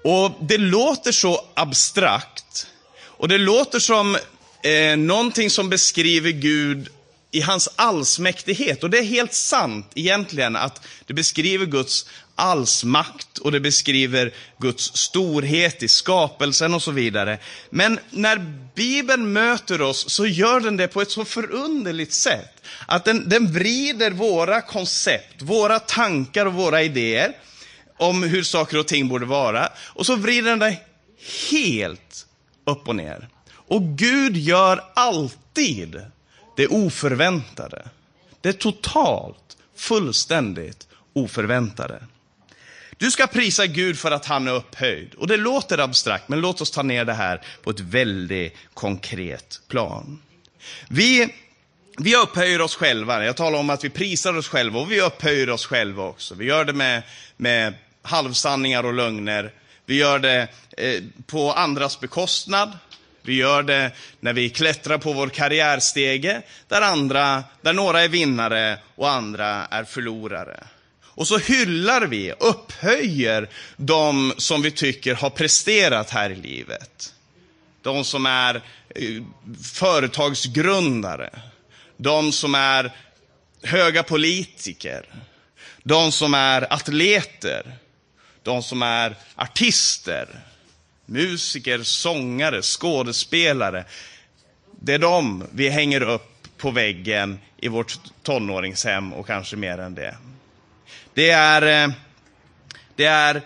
[0.04, 2.68] Och det låter så abstrakt.
[3.02, 4.18] Och det låter som
[4.64, 6.90] eh, någonting som beskriver Gud
[7.32, 8.84] i hans allsmäktighet.
[8.84, 14.98] Och det är helt sant egentligen att det beskriver Guds allsmakt och det beskriver Guds
[14.98, 17.38] storhet i skapelsen och så vidare.
[17.70, 18.38] Men när
[18.76, 22.64] Bibeln möter oss så gör den det på ett så förunderligt sätt.
[22.88, 27.34] Att den, den vrider våra koncept, våra tankar och våra idéer
[27.98, 29.70] om hur saker och ting borde vara.
[29.78, 30.78] Och så vrider den det
[31.52, 32.26] helt
[32.66, 33.30] upp och ner.
[33.54, 36.02] Och Gud gör alltid
[36.56, 37.88] det oförväntade.
[38.42, 42.04] Det totalt, fullständigt oförväntade.
[42.98, 45.14] Du ska prisa Gud för att han är upphöjd.
[45.14, 49.62] Och det låter abstrakt, men låt oss ta ner det här på ett väldigt konkret
[49.68, 50.22] plan.
[50.88, 51.36] Vi,
[51.98, 53.26] vi upphöjer oss själva.
[53.26, 56.36] Jag talar om att vi prisar oss själva och vi upphöjer oss själva också.
[56.36, 57.04] Vi gör det med,
[57.38, 59.54] med halvsanningar och lögner.
[59.86, 62.78] Vi gör det eh, på andras bekostnad.
[63.22, 68.78] Vi gör det när vi klättrar på vår karriärstege, där, andra, där några är vinnare
[68.96, 70.64] och andra är förlorare.
[71.04, 77.14] Och så hyllar vi, upphöjer de som vi tycker har presterat här i livet.
[77.82, 79.24] De som är eh,
[79.64, 81.30] företagsgrundare,
[81.98, 82.92] de som är
[83.64, 85.06] höga politiker,
[85.84, 87.78] de som är atleter,
[88.44, 90.28] de som är artister,
[91.12, 93.86] musiker, sångare, skådespelare.
[94.82, 99.96] Det är de vi hänger upp på väggen i vårt tonåringshem och kanske mer än
[99.96, 100.18] det.
[101.14, 101.94] Det är, eh,
[102.96, 103.42] det är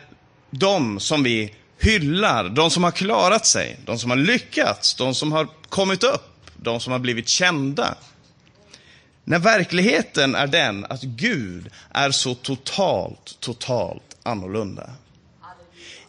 [0.50, 5.32] de som vi hyllar, de som har klarat sig, de som har lyckats, de som
[5.32, 7.96] har kommit upp, de som har blivit kända.
[9.24, 14.90] När verkligheten är den att Gud är så totalt, totalt annorlunda.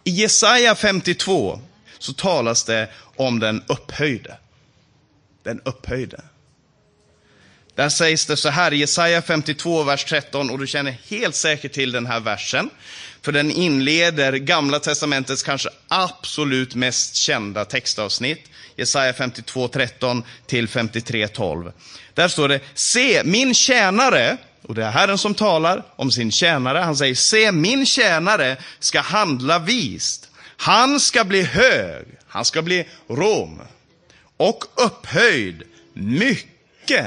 [0.07, 1.61] I Jesaja 52
[1.99, 4.37] så talas det om den upphöjde.
[5.43, 6.21] Den upphöjde.
[7.75, 11.73] Där sägs det så här i Jesaja 52, vers 13, och du känner helt säkert
[11.73, 12.71] till den här versen.
[13.23, 18.51] För den inleder Gamla Testamentets kanske absolut mest kända textavsnitt.
[18.77, 21.73] Jesaja 52, 13 till 53, 12.
[22.15, 24.37] Där står det, se min tjänare,
[24.69, 26.79] och det är Herren som talar om sin tjänare.
[26.79, 30.29] Han säger, se min tjänare ska handla vist.
[30.57, 33.63] Han ska bli hög, han ska bli rom
[34.37, 37.07] och upphöjd, mycket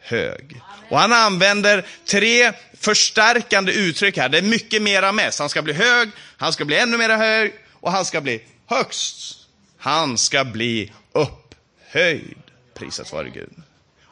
[0.00, 0.60] hög.
[0.90, 4.28] Och han använder tre förstärkande uttryck här.
[4.28, 5.38] Det är mycket mera mest.
[5.38, 9.36] Han ska bli hög, han ska bli ännu mera hög och han ska bli högst.
[9.78, 12.42] Han ska bli upphöjd.
[12.74, 13.52] Prisat vare Gud.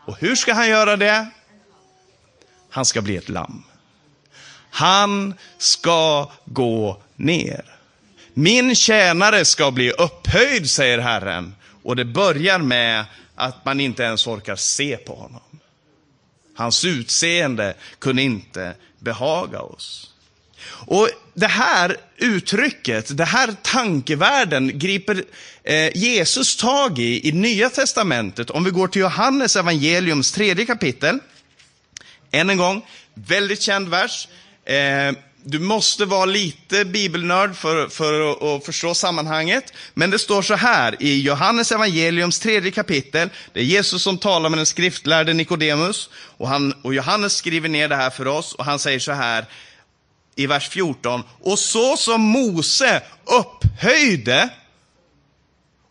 [0.07, 1.27] Och hur ska han göra det?
[2.75, 3.63] Han ska bli ett lamm.
[4.71, 7.65] Han ska gå ner.
[8.35, 11.55] Min tjänare ska bli upphöjd, säger Herren.
[11.83, 15.61] Och det börjar med att man inte ens orkar se på honom.
[16.57, 20.11] Hans utseende kunde inte behaga oss.
[20.67, 25.25] Och det här uttrycket, det här tankevärlden griper
[25.63, 28.51] eh, Jesus tag i i Nya Testamentet.
[28.51, 31.19] Om vi går till Johannes evangeliums tredje kapitel.
[32.35, 34.29] Än en gång, väldigt känd vers.
[34.65, 35.13] Eh,
[35.47, 39.73] du måste vara lite bibelnörd för, för att, förstå sammanhanget.
[39.95, 43.29] Men det står så här i Johannes evangeliums tredje kapitel.
[43.53, 46.11] Det är Jesus som talar med den skriftlärde Nikodemus.
[46.15, 49.45] Och, han, och Johannes skriver ner det här för oss och han säger så här
[50.37, 51.23] i vers 14.
[51.41, 54.49] Och så som Mose upphöjde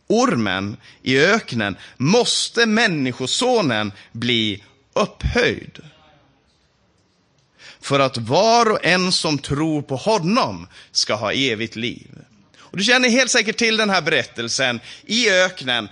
[0.08, 5.82] ormen i öknen måste människosonen bli upphöjd
[7.84, 12.08] för att var och en som tror på honom ska ha evigt liv.
[12.58, 15.89] Och du känner helt säkert till den här berättelsen i öknen.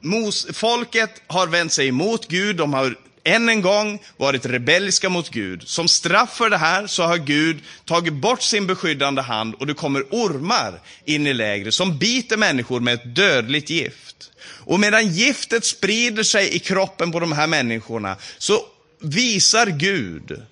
[0.00, 5.30] Mos, folket har vänt sig emot Gud, de har än en gång varit rebelliska mot
[5.30, 5.62] Gud.
[5.68, 9.74] Som straff för det här så har Gud tagit bort sin beskyddande hand och det
[9.74, 14.30] kommer ormar in i lägret som biter människor med ett dödligt gift.
[14.64, 18.60] Och medan giftet sprider sig i kroppen på de här människorna så
[19.00, 20.42] visar Gud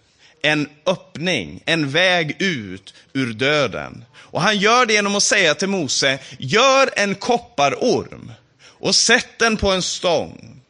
[0.42, 4.04] en öppning, en väg ut ur döden.
[4.14, 8.32] Och han gör det genom att säga till Mose, gör en kopparorm
[8.64, 10.60] och sätt den på en stång.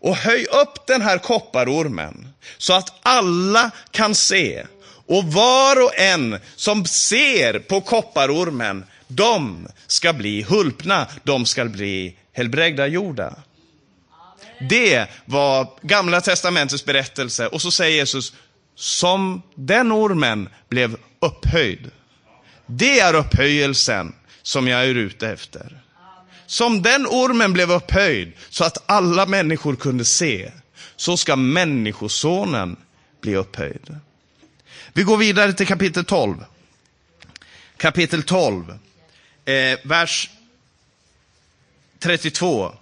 [0.00, 4.66] Och höj upp den här kopparormen så att alla kan se.
[5.06, 12.16] Och var och en som ser på kopparormen, de ska bli hulpna, de ska bli
[12.32, 13.34] helbrägdagjorda.
[14.70, 17.46] Det var Gamla Testamentets berättelse.
[17.46, 18.32] Och så säger Jesus,
[18.74, 21.90] som den ormen blev upphöjd.
[22.66, 25.82] Det är upphöjelsen som jag är ute efter.
[26.46, 30.52] Som den ormen blev upphöjd så att alla människor kunde se,
[30.96, 32.76] så ska människosonen
[33.20, 33.96] bli upphöjd.
[34.92, 36.44] Vi går vidare till kapitel 12.
[37.76, 38.78] Kapitel 12,
[39.44, 40.30] eh, vers
[41.98, 42.72] 32.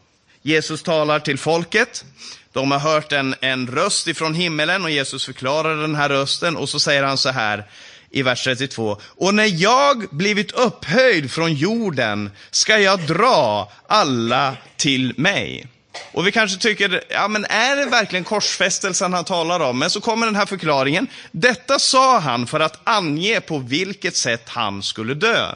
[0.43, 2.05] Jesus talar till folket.
[2.53, 6.69] De har hört en, en röst ifrån himmelen och Jesus förklarar den här rösten och
[6.69, 7.67] så säger han så här
[8.11, 9.01] i vers 32.
[9.03, 15.67] Och när jag blivit upphöjd från jorden ska jag dra alla till mig.
[16.13, 19.79] Och vi kanske tycker, ja men är det verkligen korsfästelsen han talar om?
[19.79, 21.07] Men så kommer den här förklaringen.
[21.31, 25.55] Detta sa han för att ange på vilket sätt han skulle dö.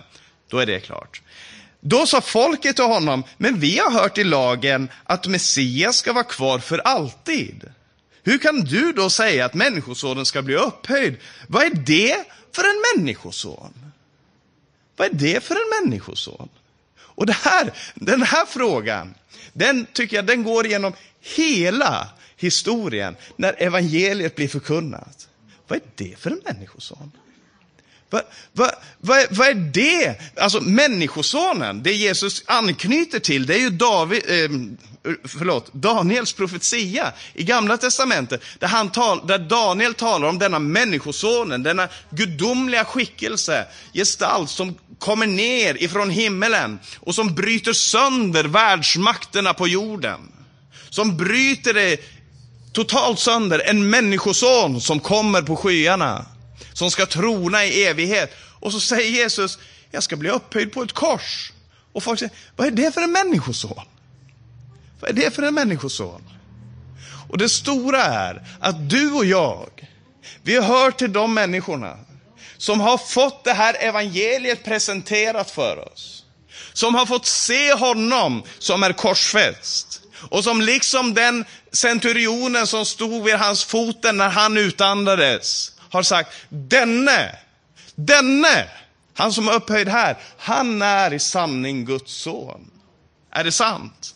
[0.50, 1.20] Då är det klart.
[1.87, 6.25] Då sa folket till honom, men vi har hört i lagen att Messias ska vara
[6.25, 7.70] kvar för alltid.
[8.23, 11.16] Hur kan du då säga att människosonen ska bli upphöjd?
[11.47, 13.75] Vad är det för en människoson?
[14.97, 16.49] Vad är det för en människoson?
[16.99, 19.14] Och det här, den här frågan,
[19.53, 25.29] den tycker jag den går igenom hela historien när evangeliet blir förkunnat.
[25.68, 27.12] Vad är det för en människoson?
[28.14, 28.22] Vad
[28.53, 30.20] va, va, va är det?
[30.37, 34.50] Alltså människosonen, det Jesus anknyter till, det är ju David, eh,
[35.24, 41.62] förlåt, Daniels profetia i Gamla Testamentet, där, han tal, där Daniel talar om denna människosonen,
[41.62, 49.68] denna gudomliga skickelse, gestalt som kommer ner ifrån himmelen och som bryter sönder världsmakterna på
[49.68, 50.20] jorden.
[50.90, 52.00] Som bryter det
[52.72, 56.27] totalt sönder, en människoson som kommer på skyarna
[56.75, 58.35] som ska trona i evighet.
[58.61, 59.59] Och så säger Jesus,
[59.91, 61.53] jag ska bli upphöjd på ett kors.
[61.93, 63.85] Och folk säger, vad är det för en människoson?
[65.01, 66.23] Vad är det för en människoson?
[67.29, 69.69] Och det stora är att du och jag,
[70.43, 71.99] vi hör till de människorna
[72.57, 76.25] som har fått det här evangeliet presenterat för oss.
[76.72, 80.01] Som har fått se honom som är korsfäst.
[80.31, 86.30] Och som liksom den centurionen som stod vid hans foten när han utandades har sagt,
[86.49, 87.36] denne,
[87.95, 88.68] denne,
[89.14, 92.70] han som är upphöjd här, han är i sanning Guds son.
[93.30, 94.14] Är det sant?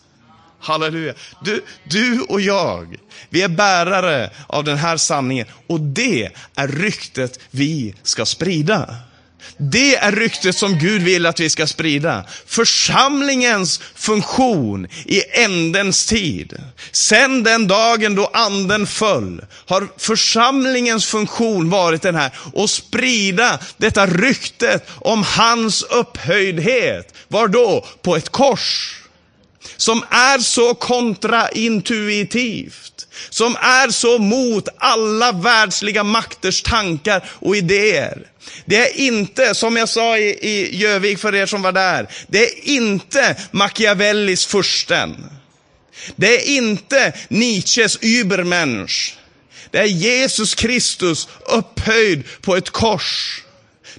[0.60, 1.14] Halleluja.
[1.40, 2.96] Du, du och jag,
[3.28, 8.96] vi är bärare av den här sanningen och det är ryktet vi ska sprida.
[9.56, 12.24] Det är ryktet som Gud vill att vi ska sprida.
[12.46, 16.62] Församlingens funktion i ändens tid.
[16.92, 22.30] Sen den dagen då anden föll har församlingens funktion varit den här.
[22.54, 27.14] att sprida detta ryktet om hans upphöjdhet.
[27.28, 27.86] Var då?
[28.02, 28.97] På ett kors.
[29.76, 33.06] Som är så kontraintuitivt.
[33.30, 38.26] Som är så mot alla världsliga makters tankar och idéer.
[38.64, 42.44] Det är inte, som jag sa i, i Jövik för er som var där, det
[42.44, 45.26] är inte Machiavellis fursten.
[46.16, 49.16] Det är inte Nietzsches Übermensch.
[49.70, 53.42] Det är Jesus Kristus upphöjd på ett kors.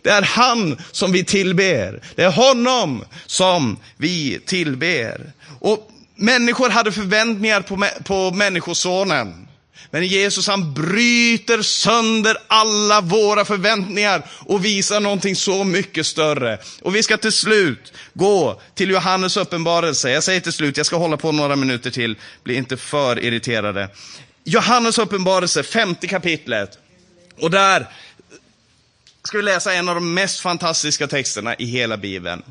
[0.02, 2.02] Det är han som vi tillber.
[2.16, 5.32] Det är honom som vi tillber.
[5.60, 9.46] Och människor hade förväntningar på, på Människosonen.
[9.92, 16.60] Men Jesus han bryter sönder alla våra förväntningar och visar någonting så mycket större.
[16.82, 20.12] Och vi ska till slut gå till Johannes uppenbarelse.
[20.12, 23.90] Jag säger till slut, jag ska hålla på några minuter till, bli inte för irriterade.
[24.44, 26.78] Johannes uppenbarelse, femte kapitlet.
[27.42, 27.88] Och där
[29.24, 32.44] ska vi läsa en av de mest fantastiska texterna i hela Bibeln.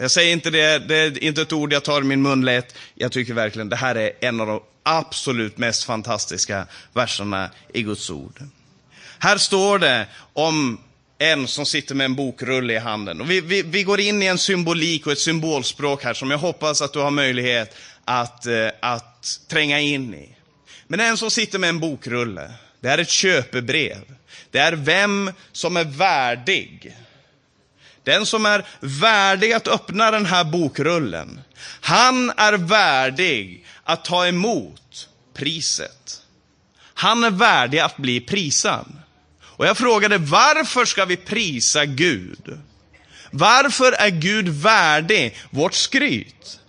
[0.00, 2.74] Jag säger inte det, det är inte ett ord jag tar i min mun lätt.
[2.94, 8.10] Jag tycker verkligen det här är en av de absolut mest fantastiska verserna i Guds
[8.10, 8.40] ord.
[9.18, 10.80] Här står det om
[11.18, 13.20] en som sitter med en bokrulle i handen.
[13.20, 16.38] Och vi, vi, vi går in i en symbolik och ett symbolspråk här som jag
[16.38, 17.74] hoppas att du har möjlighet
[18.04, 20.28] att, eh, att tränga in i.
[20.86, 23.98] Men en som sitter med en bokrulle, det är ett köpebrev.
[24.50, 26.96] Det är vem som är värdig.
[28.08, 31.40] Den som är värdig att öppna den här bokrullen,
[31.80, 36.22] han är värdig att ta emot priset.
[36.94, 38.86] Han är värdig att bli prisad.
[39.40, 42.60] Och jag frågade, varför ska vi prisa Gud?
[43.30, 46.60] Varför är Gud värdig vårt skryt?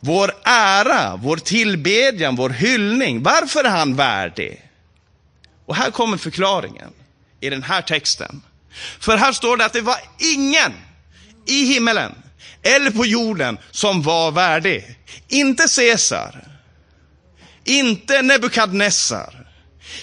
[0.00, 3.22] Vår ära, vår tillbedjan, vår hyllning.
[3.22, 4.70] Varför är han värdig?
[5.66, 6.90] Och här kommer förklaringen
[7.40, 8.42] i den här texten.
[9.00, 10.72] För här står det att det var ingen
[11.46, 12.14] i himmelen
[12.62, 14.84] eller på jorden som var värdig.
[15.28, 16.44] Inte Caesar,
[17.64, 19.46] inte Nebukadnessar,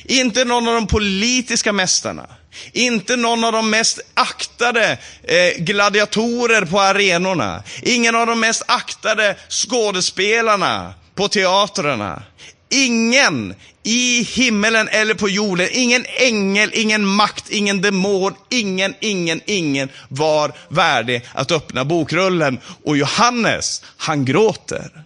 [0.03, 2.27] inte någon av de politiska mästarna,
[2.73, 9.35] inte någon av de mest aktade eh, gladiatorer på arenorna, ingen av de mest aktade
[9.49, 12.23] skådespelarna på teatrarna.
[12.69, 19.89] Ingen i himmelen eller på jorden, ingen ängel, ingen makt, ingen demon, ingen, ingen, ingen
[20.07, 22.59] var värdig att öppna bokrullen.
[22.83, 25.03] Och Johannes, han gråter.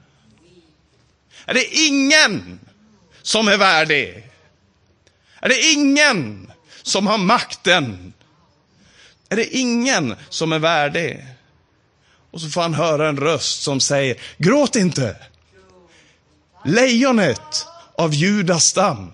[1.46, 2.60] Är det ingen
[3.22, 4.24] som är värdig?
[5.42, 6.52] Är det ingen
[6.82, 8.14] som har makten?
[9.30, 11.26] Är det ingen som är värdig?
[12.32, 15.16] Och så får han höra en röst som säger, gråt inte.
[16.70, 17.68] Lejonet
[17.98, 19.12] av Judas stam,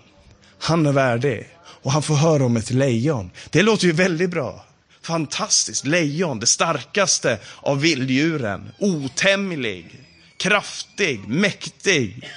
[0.58, 1.48] han är värdig.
[1.82, 3.30] Och han får höra om ett lejon.
[3.50, 4.64] Det låter ju väldigt bra.
[5.02, 5.86] Fantastiskt.
[5.86, 8.72] Lejon, det starkaste av vilddjuren.
[8.78, 10.04] Otämjlig,
[10.36, 12.30] kraftig, mäktig.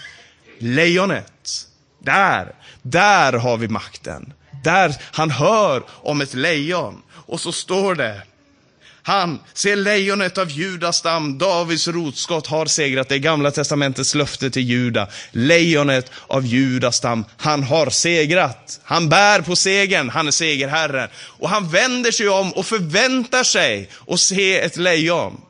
[0.59, 1.67] Lejonet.
[1.99, 4.33] Där, där har vi makten.
[4.63, 7.01] Där han hör om ett lejon.
[7.11, 8.21] Och så står det,
[9.09, 13.09] han, se lejonet av Judas stam, Davids rotskott har segrat.
[13.09, 15.07] Det är gamla testamentets löfte till Juda.
[15.31, 18.79] Lejonet av Judas stam, han har segrat.
[18.83, 21.09] Han bär på segern, han är segerherren.
[21.15, 25.41] Och han vänder sig om och förväntar sig att se ett lejon.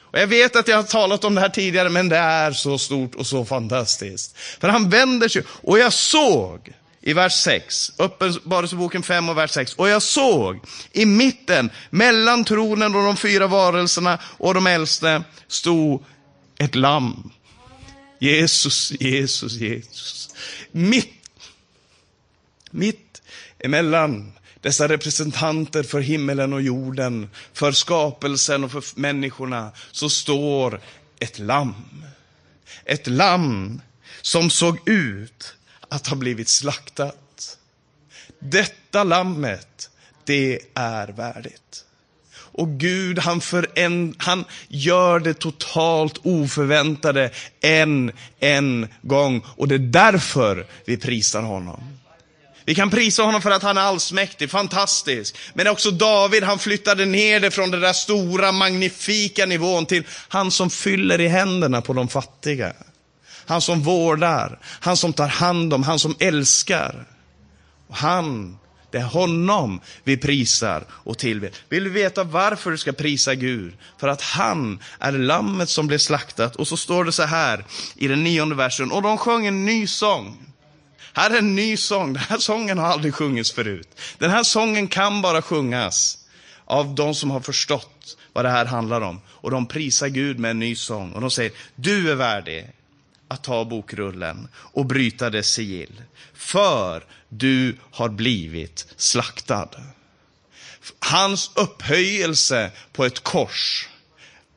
[0.00, 2.78] Och jag vet att jag har talat om det här tidigare, men det är så
[2.78, 4.36] stort och så fantastiskt.
[4.60, 6.72] För han vänder sig, och jag såg
[7.06, 9.74] i vers 6, Uppenbarelseboken 5 och vers 6.
[9.74, 10.60] Och jag såg
[10.92, 16.04] i mitten, mellan tronen och de fyra varelserna och de äldste, stod
[16.58, 17.30] ett lamm.
[18.18, 20.30] Jesus, Jesus, Jesus.
[20.72, 21.14] Mitt,
[22.70, 23.22] mitt
[23.58, 30.80] emellan dessa representanter för himmelen och jorden, för skapelsen och för människorna, så står
[31.18, 32.04] ett lamm.
[32.84, 33.80] Ett lamm
[34.22, 35.56] som såg ut
[35.88, 37.58] att ha blivit slaktat.
[38.38, 39.90] Detta lammet,
[40.24, 41.84] det är värdigt.
[42.56, 47.30] Och Gud, han, föränd, han gör det totalt oförväntade
[47.60, 49.44] en, en gång.
[49.46, 51.98] Och det är därför vi prisar honom.
[52.64, 55.36] Vi kan prisa honom för att han är allsmäktig, fantastisk.
[55.54, 60.50] Men också David, han flyttade ner det från den där stora, magnifika nivån till han
[60.50, 62.72] som fyller i händerna på de fattiga.
[63.46, 67.06] Han som vårdar, han som tar hand om, han som älskar.
[67.88, 68.58] Och han,
[68.90, 71.50] det är honom vi prisar och tillber.
[71.68, 73.74] Vill du veta varför du ska prisa Gud?
[73.98, 76.56] För att han är lammet som blev slaktat.
[76.56, 77.64] Och så står det så här
[77.96, 78.92] i den nionde versen.
[78.92, 80.36] Och de sjöng en ny sång.
[81.12, 82.12] Här är en ny sång.
[82.12, 84.00] Den här sången har aldrig sjungits förut.
[84.18, 86.18] Den här sången kan bara sjungas
[86.64, 89.20] av de som har förstått vad det här handlar om.
[89.26, 91.12] Och de prisar Gud med en ny sång.
[91.12, 92.72] Och de säger, du är värdig
[93.28, 96.02] att ta bokrullen och bryta dess sigill.
[96.34, 99.68] För du har blivit slaktad.
[100.98, 103.88] Hans upphöjelse på ett kors,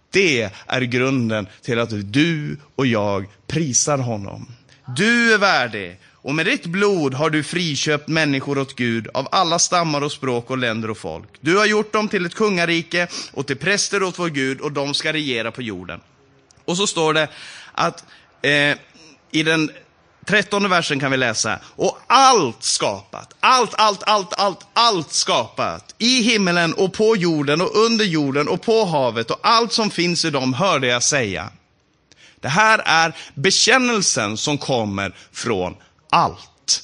[0.10, 4.48] det är grunden till att du och jag prisar honom.
[4.98, 9.60] Du är värdig och med ditt blod har du friköpt människor åt Gud av alla
[9.60, 11.30] stammar och språk och länder och folk.
[11.42, 14.94] Du har gjort dem till ett kungarike och till präster åt vår Gud och de
[14.94, 16.02] ska regera på jorden.
[16.66, 17.28] Och så står det
[17.72, 18.06] att
[18.42, 18.78] eh,
[19.32, 19.72] i den
[20.30, 26.22] trettonde versen kan vi läsa, och allt skapat, allt, allt, allt, allt, allt skapat, i
[26.22, 30.30] himmelen och på jorden och under jorden och på havet och allt som finns i
[30.30, 31.50] dem hörde jag säga.
[32.40, 35.76] Det här är bekännelsen som kommer från
[36.10, 36.84] allt.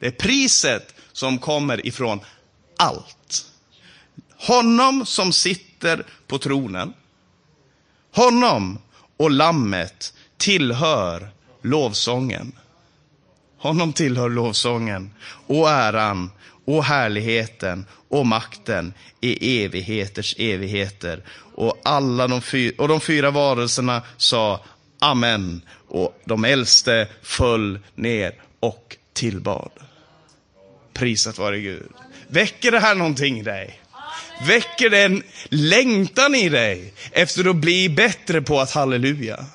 [0.00, 2.20] Det är priset som kommer ifrån
[2.76, 3.46] allt.
[4.36, 6.92] Honom som sitter på tronen,
[8.14, 8.78] honom
[9.16, 10.12] och lammet
[10.42, 11.30] tillhör
[11.62, 12.52] lovsången.
[13.58, 15.10] Honom tillhör lovsången
[15.46, 16.30] och äran
[16.64, 21.22] och härligheten och makten i evigheters evigheter.
[21.54, 24.64] Och, alla de, fyra, och de fyra varelserna sa
[24.98, 25.62] Amen.
[25.88, 29.70] Och de äldste föll ner och tillbad.
[30.92, 31.90] Prisat vare Gud.
[32.28, 33.80] Väcker det här någonting i dig?
[34.46, 39.46] Väcker det en längtan i dig efter att bli bättre på att halleluja?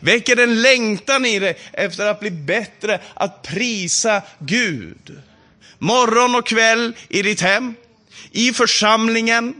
[0.00, 5.22] Väcker en längtan i dig efter att bli bättre att prisa Gud?
[5.78, 7.74] Morgon och kväll i ditt hem,
[8.30, 9.54] i församlingen,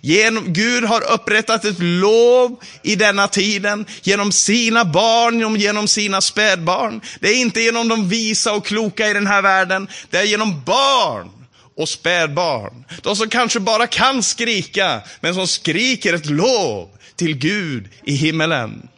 [0.00, 7.00] Genom, Gud har upprättat ett lov i denna tiden genom sina barn, genom sina spädbarn.
[7.20, 10.62] Det är inte genom de visa och kloka i den här världen, det är genom
[10.64, 11.30] barn
[11.76, 12.84] och spädbarn.
[13.02, 18.88] De som kanske bara kan skrika, men som skriker ett lov till Gud i himmelen.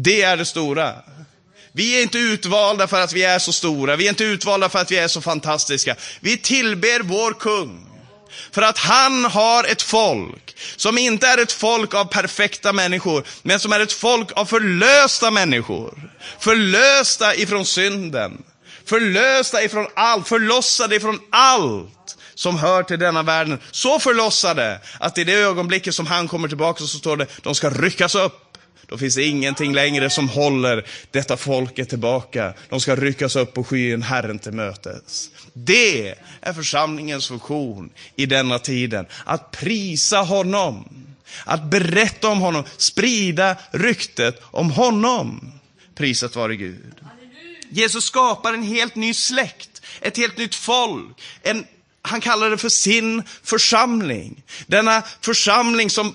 [0.00, 0.94] Det är det stora.
[1.72, 4.78] Vi är inte utvalda för att vi är så stora, vi är inte utvalda för
[4.78, 5.96] att vi är så fantastiska.
[6.20, 7.84] Vi tillber vår kung.
[8.52, 13.60] För att han har ett folk som inte är ett folk av perfekta människor, men
[13.60, 16.10] som är ett folk av förlösta människor.
[16.38, 18.42] Förlösta ifrån synden.
[18.84, 23.58] Förlösta ifrån allt, förlossade ifrån allt som hör till denna världen.
[23.70, 27.70] Så förlossade att i det ögonblicket som han kommer tillbaka så står det, de ska
[27.70, 28.47] ryckas upp
[28.88, 32.54] då finns det ingenting längre som håller detta folket tillbaka.
[32.68, 35.30] De ska ryckas upp på skyn Herren till mötes.
[35.52, 39.06] Det är församlingens funktion i denna tiden.
[39.24, 40.88] Att prisa honom.
[41.44, 42.64] Att berätta om honom.
[42.76, 45.52] Sprida ryktet om honom.
[45.94, 46.94] Prisat vare Gud.
[47.70, 49.82] Jesus skapar en helt ny släkt.
[50.00, 51.20] Ett helt nytt folk.
[51.42, 51.66] En,
[52.02, 54.42] han kallar det för sin församling.
[54.66, 56.14] Denna församling som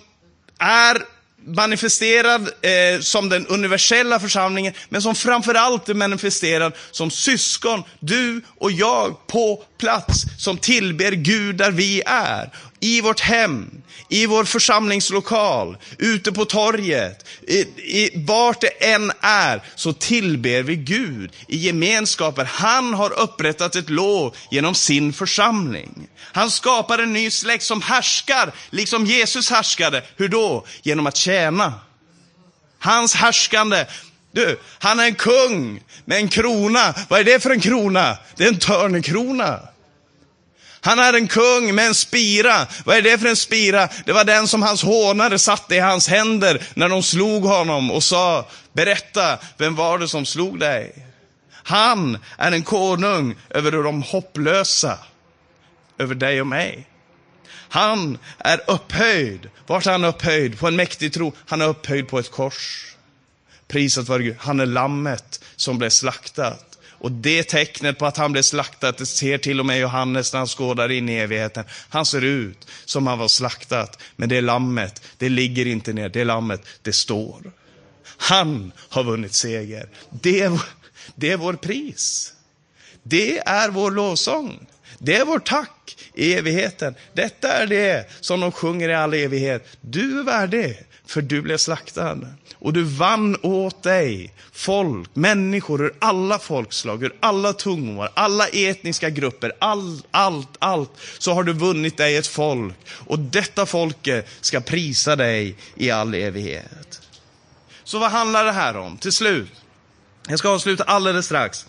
[0.57, 1.05] är
[1.45, 8.71] manifesterad eh, som den universella församlingen, men som framförallt är manifesterad som syskon, du och
[8.71, 12.49] jag på plats, som tillber Gud där vi är.
[12.83, 13.71] I vårt hem,
[14.09, 20.75] i vår församlingslokal, ute på torget, i, i, vart det än är, så tillber vi
[20.75, 22.45] Gud i gemenskaper.
[22.45, 26.07] Han har upprättat ett lov genom sin församling.
[26.19, 30.03] Han skapar en ny släkt som härskar, liksom Jesus härskade.
[30.15, 30.65] Hur då?
[30.81, 31.73] Genom att tjäna.
[32.79, 33.85] Hans härskande
[34.33, 36.93] du, han är en kung med en krona.
[37.09, 38.17] Vad är det för en krona?
[38.35, 39.59] Det är en törnekrona.
[40.85, 42.67] Han är en kung med en spira.
[42.85, 43.89] Vad är det för en spira?
[44.05, 48.03] Det var den som hans hånare satte i hans händer när de slog honom och
[48.03, 51.07] sa, berätta, vem var det som slog dig?
[51.51, 54.97] Han är en konung över de hopplösa,
[55.97, 56.87] över dig och mig.
[57.69, 59.49] Han är upphöjd.
[59.67, 60.59] Vart är han upphöjd?
[60.59, 61.33] På en mäktig tro.
[61.47, 62.95] Han är upphöjd på ett kors.
[63.67, 64.35] Prisat vare Gud.
[64.39, 66.72] Han är lammet som blev slaktat.
[67.03, 70.37] Och det tecknet på att han blev slaktad, det ser till och med Johannes när
[70.37, 71.65] han skådar in i evigheten.
[71.89, 76.23] Han ser ut som han var slaktat, men det lammet, det ligger inte ner, det
[76.23, 77.51] lammet, det står.
[78.17, 79.89] Han har vunnit seger.
[80.09, 80.61] Det är,
[81.15, 82.33] det är vår pris.
[83.03, 84.67] Det är vår lovsång.
[84.97, 86.95] Det är vårt tack i evigheten.
[87.13, 89.67] Detta är det som de sjunger i all evighet.
[89.81, 92.19] Du är värdig, för du blev slaktad.
[92.55, 99.09] Och du vann åt dig folk, människor ur alla folkslag, ur alla tungor, alla etniska
[99.09, 100.91] grupper, all, allt, allt.
[101.17, 102.75] Så har du vunnit dig ett folk.
[102.89, 107.01] Och detta folket ska prisa dig i all evighet.
[107.83, 108.97] Så vad handlar det här om?
[108.97, 109.51] Till slut.
[110.27, 111.65] Jag ska avsluta alldeles strax.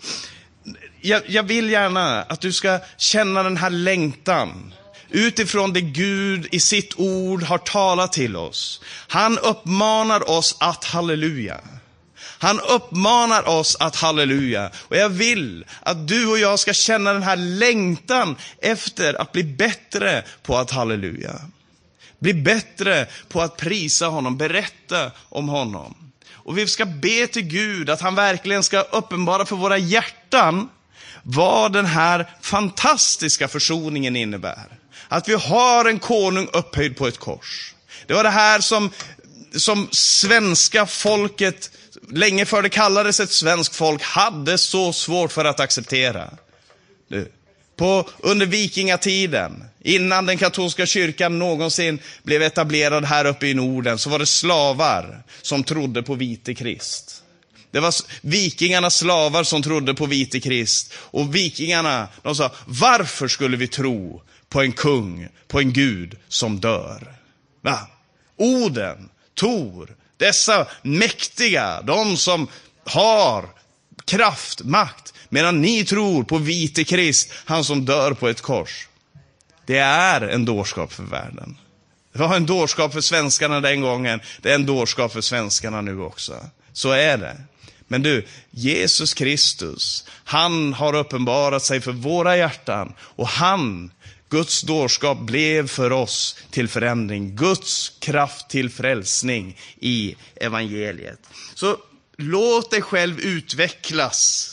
[1.05, 4.73] Jag, jag vill gärna att du ska känna den här längtan
[5.09, 8.81] utifrån det Gud i sitt ord har talat till oss.
[9.07, 11.61] Han uppmanar oss att halleluja.
[12.17, 14.71] Han uppmanar oss att halleluja.
[14.77, 19.43] Och jag vill att du och jag ska känna den här längtan efter att bli
[19.43, 21.41] bättre på att halleluja.
[22.19, 25.95] Bli bättre på att prisa honom, berätta om honom.
[26.31, 30.69] Och vi ska be till Gud att han verkligen ska uppenbara för våra hjärtan
[31.27, 34.65] vad den här fantastiska försoningen innebär.
[35.07, 37.73] Att vi har en konung upphöjd på ett kors.
[38.07, 38.91] Det var det här som,
[39.55, 41.71] som svenska folket,
[42.11, 46.29] länge före det kallades ett svenskt folk, hade så svårt för att acceptera.
[47.07, 47.31] Du,
[47.75, 54.09] på, under vikingatiden, innan den katolska kyrkan någonsin blev etablerad här uppe i Norden, så
[54.09, 57.21] var det slavar som trodde på vite Krist.
[57.75, 60.93] Det var vikingarnas slavar som trodde på vite Krist.
[60.97, 66.59] Och vikingarna, de sa, varför skulle vi tro på en kung, på en gud som
[66.59, 67.15] dör?
[67.61, 67.79] Va?
[68.37, 72.47] Oden, Tor, dessa mäktiga, de som
[72.85, 73.49] har
[74.05, 78.87] kraft, makt, medan ni tror på vite Krist, han som dör på ett kors.
[79.65, 81.57] Det är en dårskap för världen.
[82.13, 86.01] Det var en dårskap för svenskarna den gången, det är en dårskap för svenskarna nu
[86.01, 86.35] också.
[86.73, 87.37] Så är det.
[87.87, 93.91] Men du, Jesus Kristus, han har uppenbarat sig för våra hjärtan och han,
[94.29, 97.35] Guds dårskap, blev för oss till förändring.
[97.35, 101.19] Guds kraft till frälsning i evangeliet.
[101.55, 101.77] Så
[102.17, 104.51] låt dig själv utvecklas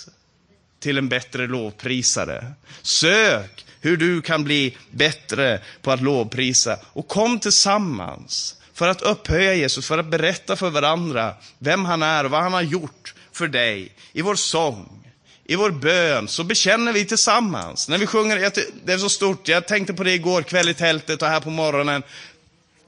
[0.80, 2.52] till en bättre lovprisare.
[2.82, 9.54] Sök hur du kan bli bättre på att lovprisa och kom tillsammans för att upphöja
[9.54, 13.48] Jesus, för att berätta för varandra vem han är och vad han har gjort för
[13.48, 13.92] dig.
[14.12, 15.02] I vår sång,
[15.44, 17.88] i vår bön, så bekänner vi tillsammans.
[17.88, 18.52] När vi sjunger,
[18.84, 21.50] det är så stort, jag tänkte på det igår kväll i tältet och här på
[21.50, 22.02] morgonen.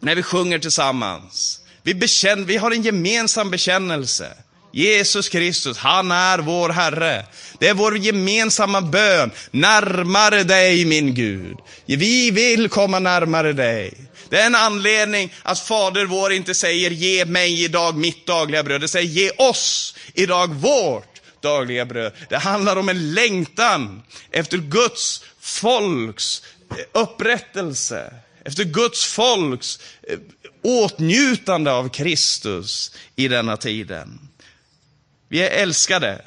[0.00, 1.60] När vi sjunger tillsammans.
[1.82, 4.32] Vi, bekänner, vi har en gemensam bekännelse.
[4.72, 7.26] Jesus Kristus, han är vår Herre.
[7.58, 9.30] Det är vår gemensamma bön.
[9.50, 11.56] Närmare dig min Gud.
[11.86, 13.94] Vi vill komma närmare dig.
[14.28, 18.80] Det är en anledning att Fader vår inte säger ge mig idag mitt dagliga bröd.
[18.80, 22.12] Det säger ge oss idag vårt dagliga bröd.
[22.28, 28.14] Det handlar om en längtan efter Guds folks eh, upprättelse.
[28.44, 30.18] Efter Guds folks eh,
[30.62, 34.28] åtnjutande av Kristus i denna tiden.
[35.28, 36.24] Vi är älskade,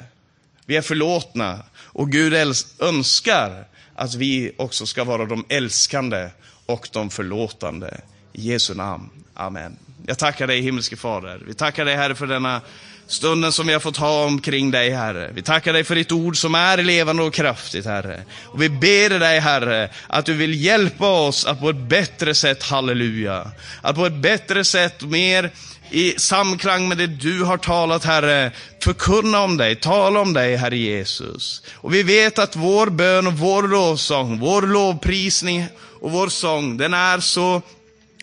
[0.66, 2.34] vi är förlåtna och Gud
[2.78, 6.28] önskar att vi också ska vara de älskande
[6.68, 8.00] och de förlåtande.
[8.32, 9.10] I Jesu namn.
[9.34, 9.76] Amen.
[10.06, 11.42] Jag tackar dig himmelske Fader.
[11.46, 12.60] Vi tackar dig Herre för denna
[13.06, 15.30] stunden som vi har fått ha omkring dig Herre.
[15.34, 18.22] Vi tackar dig för ditt ord som är levande och kraftigt Herre.
[18.44, 22.62] Och vi ber dig Herre att du vill hjälpa oss att på ett bättre sätt,
[22.62, 23.50] halleluja,
[23.82, 25.50] att på ett bättre sätt, mer
[25.90, 28.52] i samklang med det du har talat, Herre,
[28.82, 31.62] förkunna om dig, tala om dig, Herre Jesus.
[31.74, 35.66] Och vi vet att vår bön och vår lovsång, vår lovprisning
[36.00, 37.62] och vår sång, den är så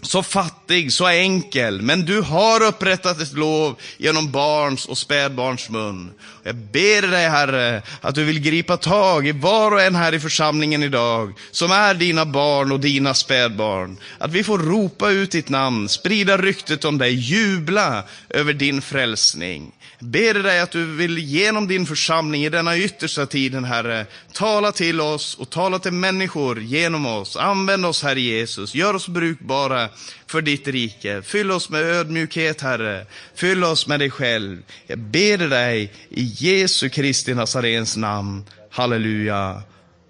[0.05, 6.11] så fattig, så enkel, men du har upprättat ett lov genom barns och spädbarns mun.
[6.43, 10.19] Jag ber dig, Herre, att du vill gripa tag i var och en här i
[10.19, 13.97] församlingen idag, som är dina barn och dina spädbarn.
[14.17, 19.71] Att vi får ropa ut ditt namn, sprida ryktet om dig, jubla över din frälsning.
[19.99, 25.01] Ber dig att du vill genom din församling i denna yttersta tiden, Herre, tala till
[25.01, 27.37] oss och tala till människor genom oss.
[27.37, 28.75] Använd oss, Herre Jesus.
[28.75, 29.89] Gör oss brukbara
[30.27, 31.21] för ditt rike.
[31.21, 33.05] Fyll oss med ödmjukhet, Herre.
[33.35, 34.63] Fyll oss med dig själv.
[34.87, 38.45] Jag ber dig i Jesu Kristi Nazarens namn.
[38.71, 39.61] Halleluja.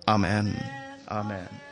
[0.05, 0.53] Amen.
[1.07, 1.64] Amen.